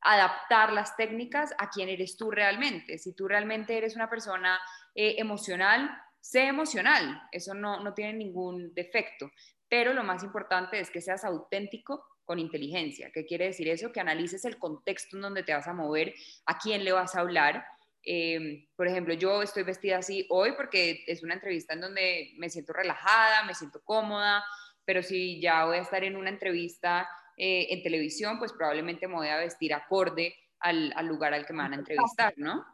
adaptar 0.02 0.72
las 0.72 0.96
técnicas 0.96 1.54
a 1.58 1.68
quién 1.70 1.88
eres 1.88 2.16
tú 2.16 2.30
realmente. 2.30 2.98
Si 2.98 3.14
tú 3.14 3.28
realmente 3.28 3.76
eres 3.76 3.96
una 3.96 4.08
persona 4.08 4.58
eh, 4.94 5.16
emocional, 5.18 5.90
sé 6.20 6.46
emocional, 6.46 7.22
eso 7.32 7.54
no, 7.54 7.82
no 7.82 7.94
tiene 7.94 8.14
ningún 8.14 8.72
defecto, 8.74 9.30
pero 9.68 9.92
lo 9.92 10.02
más 10.02 10.22
importante 10.22 10.80
es 10.80 10.90
que 10.90 11.00
seas 11.00 11.24
auténtico 11.24 12.04
con 12.24 12.38
inteligencia. 12.38 13.10
¿Qué 13.12 13.26
quiere 13.26 13.46
decir 13.46 13.68
eso? 13.68 13.92
Que 13.92 14.00
analices 14.00 14.44
el 14.44 14.58
contexto 14.58 15.16
en 15.16 15.22
donde 15.22 15.42
te 15.42 15.52
vas 15.52 15.66
a 15.66 15.72
mover, 15.72 16.14
a 16.46 16.58
quién 16.58 16.84
le 16.84 16.92
vas 16.92 17.14
a 17.14 17.20
hablar. 17.20 17.64
Em, 18.02 18.66
por 18.76 18.86
ejemplo, 18.86 19.14
yo 19.14 19.42
estoy 19.42 19.62
vestida 19.64 19.98
así 19.98 20.26
hoy 20.30 20.52
porque 20.52 21.02
es 21.06 21.22
una 21.22 21.34
entrevista 21.34 21.74
en 21.74 21.80
donde 21.80 22.32
me 22.38 22.48
siento 22.48 22.72
relajada, 22.72 23.44
me 23.44 23.54
siento 23.54 23.82
cómoda, 23.82 24.44
pero 24.84 25.02
si 25.02 25.40
ya 25.40 25.64
voy 25.64 25.78
a 25.78 25.82
estar 25.82 26.04
en 26.04 26.16
una 26.16 26.30
entrevista 26.30 27.08
eh, 27.42 27.72
en 27.72 27.83
televisión, 27.83 28.38
pues 28.38 28.53
probablemente 28.53 29.09
me 29.09 29.14
voy 29.14 29.29
a 29.29 29.38
vestir 29.38 29.72
acorde 29.72 30.35
al, 30.59 30.92
lugar 31.07 31.33
al 31.33 31.46
que 31.46 31.55
me 31.55 31.62
van 31.62 31.72
a 31.72 31.76
entrevistar, 31.76 32.35
¿no? 32.37 32.66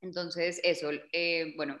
Entonces, 0.00 0.60
eso, 0.62 0.90
eh, 1.10 1.54
bueno, 1.56 1.76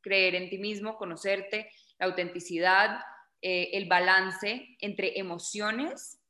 creer 0.00 0.34
en 0.34 0.50
ti 0.50 0.58
mismo, 0.58 0.96
conocerte, 0.96 1.70
la 2.00 2.06
autenticidad, 2.06 2.98
eh, 3.40 3.70
el 3.74 3.86
balance 3.86 4.76
entre 4.80 5.16
emociones 5.20 6.20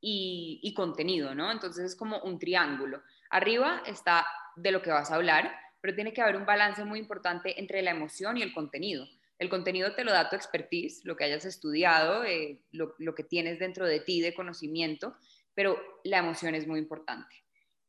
y, 0.00 0.58
y, 0.64 0.74
contenido, 0.74 1.32
¿no? 1.32 1.52
Entonces 1.52 1.84
es 1.84 1.94
como 1.94 2.18
un 2.18 2.40
triángulo. 2.40 3.04
Arriba 3.30 3.84
está 3.86 4.26
de 4.56 4.72
lo 4.72 4.82
que 4.82 4.90
vas 4.90 5.12
a 5.12 5.14
hablar, 5.14 5.54
pero 5.80 5.94
tiene 5.94 6.12
que 6.12 6.22
haber 6.22 6.34
un 6.34 6.44
balance 6.44 6.84
muy 6.84 6.98
importante 6.98 7.60
entre 7.60 7.82
la 7.82 7.92
emoción 7.92 8.36
y 8.36 8.42
el 8.42 8.52
contenido. 8.52 9.06
El 9.42 9.48
contenido 9.48 9.92
te 9.92 10.04
lo 10.04 10.12
da 10.12 10.30
tu 10.30 10.36
expertise, 10.36 11.04
lo 11.04 11.16
que 11.16 11.24
hayas 11.24 11.44
estudiado, 11.44 12.22
eh, 12.22 12.62
lo, 12.70 12.94
que 13.16 13.24
tienes 13.24 13.58
dentro 13.58 13.84
de 13.88 13.98
ti 13.98 14.20
de 14.20 14.34
conocimiento, 14.34 15.16
pero 15.52 15.76
la 16.04 16.18
emoción 16.18 16.54
es 16.54 16.68
muy 16.68 16.78
importante. 16.78 17.34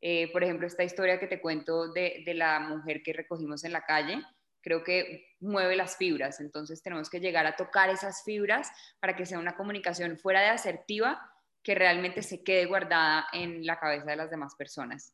Eh, 0.02 0.32
por 0.32 0.44
ejemplo, 0.44 0.66
esta 0.66 0.84
historia 0.84 1.20
que 1.20 1.28
te 1.28 1.40
cuento 1.40 1.94
de, 1.94 2.24
la 2.34 2.60
mujer 2.60 3.04
que 3.04 3.14
recogimos 3.14 3.64
en 3.66 3.72
la 3.72 3.86
calle, 3.86 4.20
creo 4.62 4.84
que 4.84 5.28
mueve 5.42 5.76
las 5.76 5.96
fibras, 5.96 6.40
entonces 6.40 6.82
tenemos 6.82 7.08
que 7.08 7.20
llegar 7.20 7.46
a 7.46 7.56
tocar 7.56 7.92
esas 7.92 8.24
fibras 8.24 8.72
para 9.00 9.16
que 9.16 9.28
sea 9.28 9.38
una 9.38 9.56
comunicación 9.56 10.18
fuera 10.18 10.42
de 10.42 10.48
asertiva 10.48 11.22
que 11.62 11.76
realmente 11.76 12.24
se 12.24 12.44
quede 12.44 12.66
guardada 12.66 13.28
en 13.32 13.64
la 13.64 13.80
cabeza 13.80 14.06
de 14.06 14.16
las 14.16 14.32
demás 14.32 14.56
personas. 14.56 15.14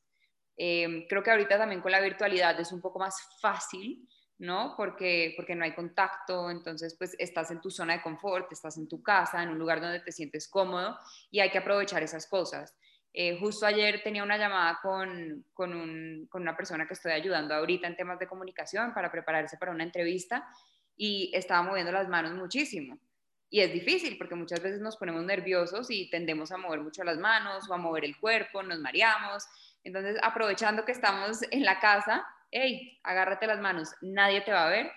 Eh, 0.55 1.05
creo 1.09 1.21
que 1.21 1.31
ahorita 1.31 1.57
también 1.57 1.81
con 1.81 1.91
la 1.91 1.99
virtualidad 1.99 2.57
es 2.61 2.71
un 2.71 2.79
poco 2.79 2.97
más 2.97 3.17
fácil 3.41 4.07
¿no? 4.39 4.73
Porque, 4.75 5.33
porque 5.35 5.53
no 5.53 5.65
hay 5.65 5.73
contacto, 5.73 6.49
entonces 6.49 6.95
pues 6.97 7.15
estás 7.19 7.51
en 7.51 7.61
tu 7.61 7.69
zona 7.69 7.97
de 7.97 8.01
confort, 8.01 8.51
estás 8.51 8.77
en 8.77 8.87
tu 8.87 9.03
casa, 9.03 9.43
en 9.43 9.49
un 9.49 9.59
lugar 9.59 9.81
donde 9.81 9.99
te 9.99 10.11
sientes 10.11 10.47
cómodo 10.47 10.97
y 11.29 11.41
hay 11.41 11.51
que 11.51 11.57
aprovechar 11.57 12.01
esas 12.01 12.25
cosas. 12.27 12.73
Eh, 13.11 13.37
justo 13.39 13.65
ayer 13.65 14.01
tenía 14.01 14.23
una 14.23 14.37
llamada 14.37 14.79
con, 14.81 15.45
con, 15.53 15.73
un, 15.73 16.27
con, 16.29 16.41
una 16.41 16.55
persona 16.55 16.87
que 16.87 16.93
estoy 16.93 17.11
ayudando 17.11 17.53
ahorita 17.53 17.87
en 17.87 17.97
temas 17.97 18.19
de 18.19 18.27
comunicación 18.27 18.93
para 18.93 19.11
prepararse 19.11 19.57
para 19.57 19.71
una 19.71 19.83
entrevista 19.83 20.47
y 20.95 21.31
estaba 21.33 21.63
moviendo 21.63 21.91
las 21.91 22.07
manos 22.07 22.33
muchísimo. 22.33 22.97
Y 23.49 23.61
es 23.61 23.73
difícil 23.73 24.17
porque 24.17 24.35
muchas 24.35 24.61
veces 24.61 24.79
nos 24.79 24.95
ponemos 24.95 25.23
nerviosos 25.23 25.89
y 25.89 26.09
tendemos 26.09 26.51
a 26.51 26.57
mover 26.57 26.81
mucho 26.81 27.03
las 27.03 27.17
manos 27.17 27.69
o 27.69 27.73
a 27.73 27.77
mover 27.77 28.05
el 28.05 28.17
cuerpo, 28.17 28.61
nos 28.61 28.79
mareamos. 28.79 29.43
Entonces, 29.83 30.17
aprovechando 30.21 30.85
que 30.85 30.91
estamos 30.91 31.39
en 31.49 31.65
la 31.65 31.79
casa, 31.79 32.25
hey, 32.51 32.99
agárrate 33.03 33.47
las 33.47 33.59
manos, 33.59 33.93
nadie 34.01 34.41
te 34.41 34.51
va 34.51 34.65
a 34.65 34.69
ver, 34.69 34.91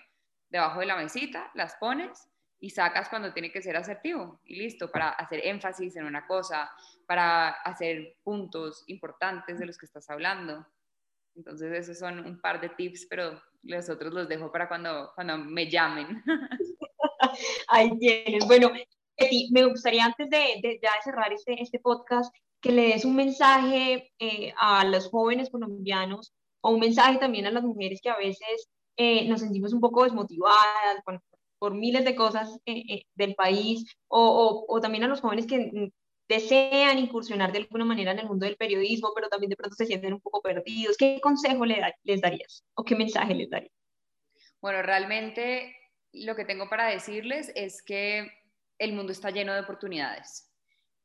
debajo 0.49 0.79
de 0.79 0.85
la 0.85 0.95
mesita, 0.95 1.51
las 1.53 1.75
pones 1.75 2.29
y 2.59 2.69
sacas 2.69 3.09
cuando 3.09 3.33
tiene 3.33 3.51
que 3.51 3.61
ser 3.61 3.75
asertivo 3.75 4.39
y 4.45 4.55
listo, 4.55 4.89
para 4.89 5.09
hacer 5.09 5.45
énfasis 5.45 5.95
en 5.97 6.05
una 6.05 6.25
cosa, 6.25 6.71
para 7.05 7.49
hacer 7.49 8.15
puntos 8.23 8.83
importantes 8.87 9.59
de 9.59 9.65
los 9.65 9.77
que 9.77 9.85
estás 9.85 10.09
hablando. 10.09 10.65
Entonces, 11.35 11.73
esos 11.73 11.99
son 11.99 12.25
un 12.25 12.39
par 12.39 12.61
de 12.61 12.69
tips, 12.69 13.07
pero 13.09 13.41
los 13.63 13.89
otros 13.89 14.13
los 14.13 14.29
dejo 14.29 14.51
para 14.51 14.67
cuando, 14.67 15.11
cuando 15.15 15.37
me 15.37 15.69
llamen. 15.69 16.23
Ahí 17.67 17.97
tienes. 17.97 18.45
Bueno, 18.45 18.71
me 19.51 19.65
gustaría 19.65 20.05
antes 20.05 20.29
de, 20.29 20.59
de 20.61 20.79
ya 20.81 20.91
cerrar 21.03 21.33
este, 21.33 21.61
este 21.61 21.79
podcast 21.79 22.33
que 22.61 22.71
le 22.71 22.89
des 22.89 23.03
un 23.03 23.15
mensaje 23.15 24.13
eh, 24.19 24.53
a 24.57 24.85
los 24.85 25.09
jóvenes 25.09 25.49
colombianos 25.49 26.33
o 26.63 26.71
un 26.71 26.79
mensaje 26.79 27.19
también 27.19 27.45
a 27.45 27.51
las 27.51 27.63
mujeres 27.63 27.99
que 28.01 28.09
a 28.09 28.17
veces 28.17 28.69
eh, 28.95 29.27
nos 29.27 29.41
sentimos 29.41 29.73
un 29.73 29.81
poco 29.81 30.03
desmotivadas 30.03 31.03
por, 31.03 31.21
por 31.59 31.73
miles 31.73 32.05
de 32.05 32.15
cosas 32.15 32.57
eh, 32.65 33.03
del 33.15 33.35
país 33.35 33.85
o, 34.07 34.65
o, 34.67 34.81
también 34.81 35.03
a 35.03 35.07
los 35.07 35.21
jóvenes 35.21 35.45
que 35.45 35.59
mm, 35.59 35.91
desean 36.27 36.99
incursionar 36.99 37.51
de 37.51 37.59
alguna 37.59 37.85
manera 37.85 38.11
en 38.11 38.19
el 38.19 38.27
mundo 38.27 38.45
del 38.45 38.55
periodismo, 38.55 39.11
pero 39.13 39.27
también 39.27 39.49
de 39.49 39.57
pronto 39.57 39.75
se 39.75 39.85
sienten 39.85 40.13
un 40.13 40.21
poco 40.21 40.41
perdidos. 40.41 40.95
¿Qué 40.97 41.19
consejo 41.21 41.65
le 41.65 41.81
les 42.03 42.21
darías 42.21 42.63
o 42.75 42.83
qué 42.83 42.95
mensaje 42.95 43.35
les 43.35 43.49
darías? 43.49 43.73
Bueno, 44.61 44.81
realmente 44.81 45.75
lo 46.13 46.35
que 46.35 46.45
tengo 46.45 46.69
para 46.69 46.87
decirles 46.87 47.51
es 47.55 47.83
que 47.83 48.31
el 48.77 48.93
mundo 48.93 49.11
está 49.11 49.31
lleno 49.31 49.53
de 49.53 49.59
oportunidades. 49.59 50.49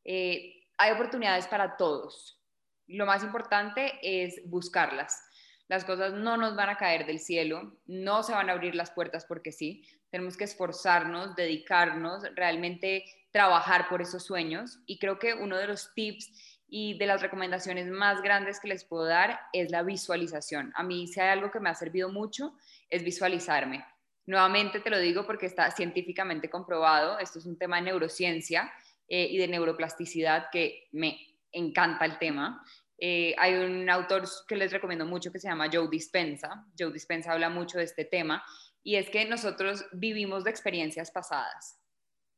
Eh, 0.05 0.67
hay 0.77 0.93
oportunidades 0.93 1.49
para 1.49 1.77
todos. 1.77 2.41
Lo 2.87 3.05
más 3.07 3.25
importante 3.25 3.99
es 4.03 4.41
buscarlas. 4.47 5.21
Las 5.69 5.85
cosas 5.85 6.15
no 6.15 6.37
nos 6.37 6.57
van 6.57 6.71
a 6.71 6.77
caer 6.77 7.07
del 7.07 7.21
cielo, 7.21 7.79
no 7.87 8.23
se 8.23 8.33
van 8.33 8.49
a 8.49 8.55
abrir 8.55 8.75
las 8.75 8.91
puertas 8.91 9.27
porque 9.27 9.53
sí. 9.53 9.85
Tenemos 10.11 10.37
que 10.37 10.45
esforzarnos, 10.45 11.37
dedicarnos, 11.37 12.23
realmente 12.35 13.05
trabajar 13.31 13.89
por 13.89 14.01
esos 14.01 14.25
sueños. 14.25 14.81
Y 14.87 14.99
creo 14.99 15.19
que 15.19 15.35
uno 15.35 15.59
de 15.59 15.67
los 15.67 15.93
tips 15.95 16.59
y 16.69 16.99
de 16.99 17.07
las 17.07 17.23
recomendaciones 17.23 17.89
más 17.89 18.23
grandes 18.23 18.61
que 18.61 18.69
les 18.69 18.85
puedo 18.85 19.05
dar 19.05 19.41
es 19.53 19.71
la 19.71 19.83
visualización. 19.83 20.73
A 20.75 20.83
mí 20.83 21.07
si 21.07 21.21
hay 21.21 21.29
algo 21.29 21.51
que 21.51 21.61
me 21.61 21.71
ha 21.71 21.75
servido 21.75 22.11
mucho 22.11 22.55
es 22.91 23.03
visualizarme. 23.03 23.85
Nuevamente 24.27 24.81
te 24.81 24.91
lo 24.91 24.99
digo 24.99 25.25
porque 25.27 25.47
está 25.47 25.71
científicamente 25.71 26.51
comprobado, 26.51 27.19
esto 27.19 27.39
es 27.39 27.47
un 27.47 27.57
tema 27.57 27.77
de 27.77 27.83
neurociencia 27.83 28.71
eh, 29.09 29.27
y 29.31 29.39
de 29.39 29.49
neuroplasticidad 29.49 30.49
que 30.53 30.89
me 30.93 31.19
encanta 31.53 32.05
el 32.05 32.19
tema. 32.19 32.63
Eh, 32.99 33.35
hay 33.39 33.55
un 33.55 33.89
autor 33.89 34.25
que 34.47 34.57
les 34.57 34.73
recomiendo 34.73 35.07
mucho 35.07 35.31
que 35.31 35.39
se 35.39 35.49
llama 35.49 35.71
Joe 35.73 35.89
Dispensa. 35.89 36.67
Joe 36.79 36.93
Dispensa 36.93 37.33
habla 37.33 37.49
mucho 37.49 37.79
de 37.79 37.85
este 37.85 38.05
tema 38.05 38.45
y 38.83 38.97
es 38.97 39.09
que 39.09 39.25
nosotros 39.25 39.87
vivimos 39.93 40.45
de 40.45 40.51
experiencias 40.51 41.11
pasadas. 41.11 41.79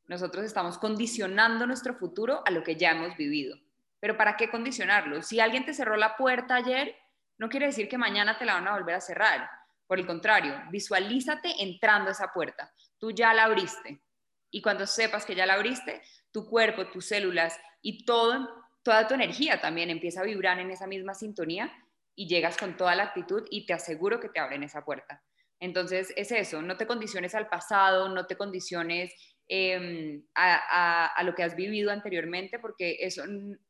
Nosotros 0.05 0.45
estamos 0.45 0.77
condicionando 0.77 1.65
nuestro 1.65 1.95
futuro 1.95 2.43
a 2.45 2.51
lo 2.51 2.63
que 2.63 2.75
ya 2.75 2.91
hemos 2.91 3.17
vivido. 3.17 3.57
Pero 3.99 4.17
¿para 4.17 4.37
qué 4.37 4.49
condicionarlo? 4.49 5.21
Si 5.21 5.39
alguien 5.39 5.65
te 5.65 5.73
cerró 5.73 5.95
la 5.95 6.17
puerta 6.17 6.55
ayer, 6.55 6.95
no 7.37 7.49
quiere 7.49 7.67
decir 7.67 7.87
que 7.87 7.97
mañana 7.97 8.37
te 8.37 8.45
la 8.45 8.55
van 8.55 8.67
a 8.67 8.73
volver 8.73 8.95
a 8.95 9.01
cerrar 9.01 9.49
por 9.91 9.99
el 9.99 10.07
contrario, 10.07 10.53
visualízate 10.71 11.53
entrando 11.61 12.07
a 12.07 12.11
esa 12.13 12.31
puerta. 12.31 12.71
Tú 12.97 13.11
ya 13.11 13.33
la 13.33 13.43
abriste. 13.43 14.01
Y 14.49 14.61
cuando 14.61 14.87
sepas 14.87 15.25
que 15.25 15.35
ya 15.35 15.45
la 15.45 15.55
abriste, 15.55 16.01
tu 16.31 16.47
cuerpo, 16.49 16.87
tus 16.87 17.07
células 17.07 17.59
y 17.81 18.05
todo, 18.05 18.60
toda 18.83 19.07
tu 19.07 19.13
energía 19.13 19.61
también 19.61 19.89
empieza 19.89 20.21
a 20.21 20.25
vibrar 20.25 20.59
en 20.59 20.71
esa 20.71 20.87
misma 20.87 21.13
sintonía 21.13 21.71
y 22.15 22.27
llegas 22.27 22.57
con 22.57 22.77
toda 22.77 22.95
la 22.95 23.03
actitud 23.03 23.43
y 23.49 23.65
te 23.65 23.73
aseguro 23.73 24.19
que 24.19 24.29
te 24.29 24.39
abren 24.39 24.63
esa 24.63 24.83
puerta. 24.83 25.23
Entonces 25.59 26.11
es 26.15 26.31
eso, 26.31 26.61
no 26.61 26.75
te 26.75 26.87
condiciones 26.87 27.35
al 27.35 27.47
pasado, 27.47 28.09
no 28.09 28.25
te 28.25 28.35
condiciones 28.35 29.13
em, 29.47 30.23
a, 30.33 31.21
lo 31.23 31.35
que 31.35 31.43
has 31.43 31.55
vivido 31.55 31.91
anteriormente, 31.91 32.57
porque 32.57 32.97
eso, 32.99 33.23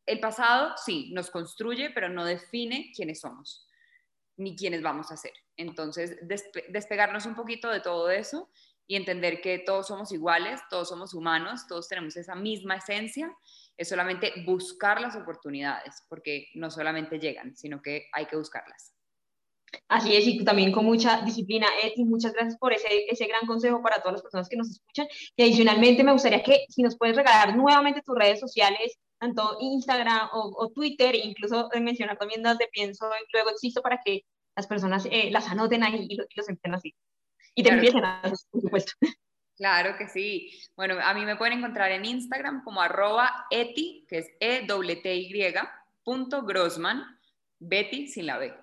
el 0.05 0.19
pasado 0.21 0.73
sí, 0.77 1.11
nos 1.13 1.29
construye, 1.29 1.89
pero 1.89 2.07
no 2.07 2.23
define 2.23 2.91
quiénes 2.95 3.19
somos 3.19 3.67
ni 4.37 4.55
quiénes 4.55 4.81
vamos 4.81 5.11
a 5.11 5.17
ser. 5.17 5.33
Entonces, 5.57 6.17
despegarnos 6.69 7.25
un 7.25 7.35
poquito 7.35 7.69
de 7.69 7.81
todo 7.81 8.09
eso 8.09 8.49
y 8.87 8.95
entender 8.95 9.41
que 9.41 9.59
todos 9.59 9.87
somos 9.87 10.11
iguales, 10.11 10.59
todos 10.69 10.89
somos 10.89 11.13
humanos, 11.13 11.67
todos 11.67 11.87
tenemos 11.87 12.17
esa 12.17 12.35
misma 12.35 12.77
esencia, 12.77 13.33
es 13.81 13.89
solamente 13.89 14.31
buscar 14.45 15.01
las 15.01 15.15
oportunidades, 15.15 16.03
porque 16.07 16.49
no 16.53 16.69
solamente 16.69 17.19
llegan, 17.19 17.55
sino 17.55 17.81
que 17.81 18.07
hay 18.13 18.27
que 18.27 18.35
buscarlas. 18.35 18.93
Así 19.87 20.15
es, 20.15 20.27
y 20.27 20.43
también 20.43 20.71
con 20.71 20.85
mucha 20.85 21.21
disciplina. 21.21 21.65
y 21.95 22.05
muchas 22.05 22.33
gracias 22.33 22.57
por 22.57 22.73
ese, 22.73 23.05
ese 23.09 23.25
gran 23.25 23.47
consejo 23.47 23.81
para 23.81 23.97
todas 23.97 24.13
las 24.13 24.21
personas 24.21 24.47
que 24.49 24.57
nos 24.57 24.69
escuchan. 24.69 25.07
Y 25.35 25.43
adicionalmente 25.43 26.03
me 26.03 26.11
gustaría 26.11 26.43
que 26.43 26.65
si 26.69 26.83
nos 26.83 26.95
puedes 26.95 27.15
regalar 27.15 27.55
nuevamente 27.55 28.01
tus 28.01 28.15
redes 28.15 28.39
sociales, 28.39 28.99
tanto 29.19 29.57
Instagram 29.59 30.29
o, 30.33 30.69
Twitter, 30.69 31.15
e 31.15 31.25
incluso 31.25 31.69
mencionar 31.79 32.17
también 32.17 32.43
las 32.43 32.57
de 32.57 32.67
Pienso 32.71 33.07
y 33.07 33.31
Luego 33.33 33.49
Existo 33.49 33.81
para 33.81 33.99
que 34.03 34.25
las 34.55 34.67
personas 34.67 35.07
eh, 35.09 35.31
las 35.31 35.47
anoten 35.47 35.83
ahí 35.83 36.07
y, 36.07 36.17
los 36.17 36.49
empiecen 36.49 36.75
así. 36.75 36.95
Y 37.55 37.63
te 37.63 37.69
empiecen 37.69 38.05
a 38.05 38.21
por 38.21 38.61
supuesto. 38.61 38.93
Claro 39.57 39.95
que 39.97 40.07
sí. 40.07 40.51
Bueno, 40.75 40.97
a 41.01 41.13
mí 41.13 41.25
me 41.25 41.35
pueden 41.35 41.59
encontrar 41.59 41.91
en 41.91 42.05
Instagram 42.05 42.63
como 42.63 42.81
arroba 42.81 43.45
eti, 43.51 44.05
que 44.07 44.19
es 44.19 44.29
e 44.39 44.65
w 44.65 44.95
t 45.01 45.15
y 45.15 45.53
punto 46.03 46.43
Grossman, 46.43 47.03
Betty 47.59 48.07
sin 48.07 48.25
la 48.25 48.37
B. 48.37 48.53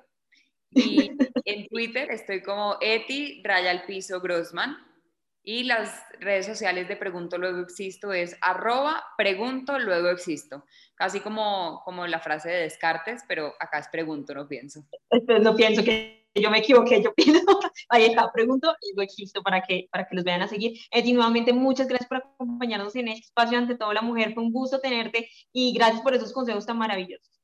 Y 0.70 1.10
en 1.44 1.68
Twitter 1.68 2.10
estoy 2.10 2.42
como 2.42 2.78
eti 2.80 3.42
raya 3.44 3.70
al 3.70 3.84
piso 3.84 4.20
Grossman. 4.20 4.76
Y 5.44 5.62
las 5.62 6.02
redes 6.20 6.44
sociales 6.44 6.88
de 6.88 6.96
Pregunto 6.96 7.38
Luego 7.38 7.60
Existo 7.60 8.12
es 8.12 8.36
arroba 8.42 9.02
pregunto 9.16 9.78
luego 9.78 10.10
existo. 10.10 10.66
Casi 10.94 11.20
como, 11.20 11.80
como 11.86 12.06
la 12.06 12.20
frase 12.20 12.50
de 12.50 12.62
Descartes, 12.64 13.22
pero 13.26 13.54
acá 13.58 13.78
es 13.78 13.88
pregunto, 13.88 14.34
no 14.34 14.46
pienso. 14.46 14.84
no 15.40 15.56
pienso 15.56 15.82
que 15.82 16.17
yo 16.40 16.50
me 16.50 16.58
equivoqué, 16.58 17.02
yo 17.02 17.14
pienso, 17.14 17.42
ahí 17.88 18.04
está, 18.04 18.30
pregunto 18.32 18.74
y 18.82 18.94
luego 18.94 19.02
existo 19.02 19.42
para 19.42 19.62
que, 19.62 19.88
para 19.90 20.06
que 20.06 20.14
los 20.14 20.24
vean 20.24 20.42
a 20.42 20.48
seguir. 20.48 20.78
Eti, 20.90 21.12
nuevamente 21.12 21.52
muchas 21.52 21.88
gracias 21.88 22.08
por 22.08 22.18
acompañarnos 22.18 22.94
en 22.96 23.08
este 23.08 23.26
espacio 23.26 23.58
ante 23.58 23.76
todo 23.76 23.92
la 23.92 24.02
mujer, 24.02 24.34
fue 24.34 24.42
un 24.42 24.52
gusto 24.52 24.80
tenerte 24.80 25.28
y 25.52 25.72
gracias 25.72 26.02
por 26.02 26.14
esos 26.14 26.32
consejos 26.32 26.66
tan 26.66 26.78
maravillosos. 26.78 27.38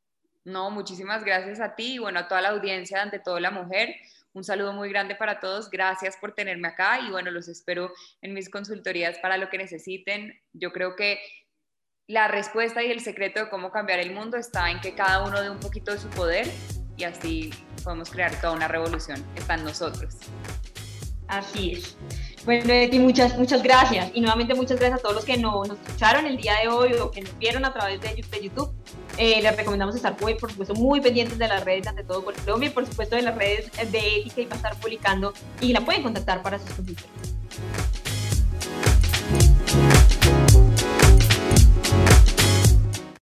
No, 0.44 0.70
muchísimas 0.70 1.24
gracias 1.24 1.58
a 1.60 1.74
ti 1.74 1.94
y 1.94 1.98
bueno, 1.98 2.20
a 2.20 2.28
toda 2.28 2.42
la 2.42 2.50
audiencia 2.50 3.00
ante 3.00 3.18
todo 3.18 3.40
la 3.40 3.50
mujer. 3.50 3.94
Un 4.34 4.44
saludo 4.44 4.72
muy 4.72 4.90
grande 4.90 5.14
para 5.14 5.40
todos. 5.40 5.70
Gracias 5.70 6.16
por 6.20 6.34
tenerme 6.34 6.68
acá 6.68 7.00
y 7.00 7.10
bueno, 7.10 7.30
los 7.30 7.48
espero 7.48 7.92
en 8.20 8.34
mis 8.34 8.50
consultorías 8.50 9.18
para 9.20 9.38
lo 9.38 9.48
que 9.48 9.58
necesiten. 9.58 10.38
Yo 10.52 10.72
creo 10.72 10.96
que 10.96 11.18
la 12.06 12.28
respuesta 12.28 12.82
y 12.82 12.90
el 12.90 13.00
secreto 13.00 13.44
de 13.44 13.48
cómo 13.48 13.70
cambiar 13.70 14.00
el 14.00 14.12
mundo 14.12 14.36
está 14.36 14.70
en 14.70 14.80
que 14.80 14.94
cada 14.94 15.24
uno 15.24 15.40
dé 15.40 15.48
un 15.48 15.60
poquito 15.60 15.92
de 15.92 15.98
su 15.98 16.10
poder 16.10 16.46
y 16.96 17.04
así 17.04 17.52
podemos 17.82 18.10
crear 18.10 18.40
toda 18.40 18.52
una 18.52 18.68
revolución. 18.68 19.24
Está 19.36 19.54
en 19.54 19.64
nosotros. 19.64 20.14
Así 21.28 21.72
es. 21.72 21.96
Bueno, 22.44 22.72
Eti, 22.72 22.98
muchas, 22.98 23.38
muchas 23.38 23.62
gracias. 23.62 24.10
Y 24.14 24.20
nuevamente 24.20 24.54
muchas 24.54 24.78
gracias 24.78 25.00
a 25.00 25.02
todos 25.02 25.14
los 25.14 25.24
que 25.24 25.38
no, 25.38 25.64
nos 25.64 25.78
escucharon 25.78 26.26
el 26.26 26.36
día 26.36 26.54
de 26.62 26.68
hoy 26.68 26.92
o 26.94 27.10
que 27.10 27.22
nos 27.22 27.38
vieron 27.38 27.64
a 27.64 27.72
través 27.72 28.00
de, 28.00 28.14
YouTube. 28.42 28.70
Eh, 29.16 29.40
les 29.40 29.56
recomendamos 29.56 29.96
estar, 29.96 30.16
por 30.16 30.50
supuesto, 30.50 30.74
muy 30.74 31.00
pendientes 31.00 31.38
de 31.38 31.48
las 31.48 31.64
redes, 31.64 31.86
ante 31.86 32.04
todo 32.04 32.24
Colombia 32.24 32.68
y 32.68 32.72
por 32.72 32.84
supuesto 32.84 33.16
de 33.16 33.22
las 33.22 33.34
redes 33.34 33.70
de 33.90 34.18
Ética 34.18 34.40
y 34.42 34.46
va 34.46 34.54
a 34.54 34.56
estar 34.56 34.76
publicando 34.76 35.32
y 35.60 35.72
la 35.72 35.80
pueden 35.80 36.02
contactar 36.02 36.42
para 36.42 36.58
sus 36.58 36.70
consultas. 36.70 37.06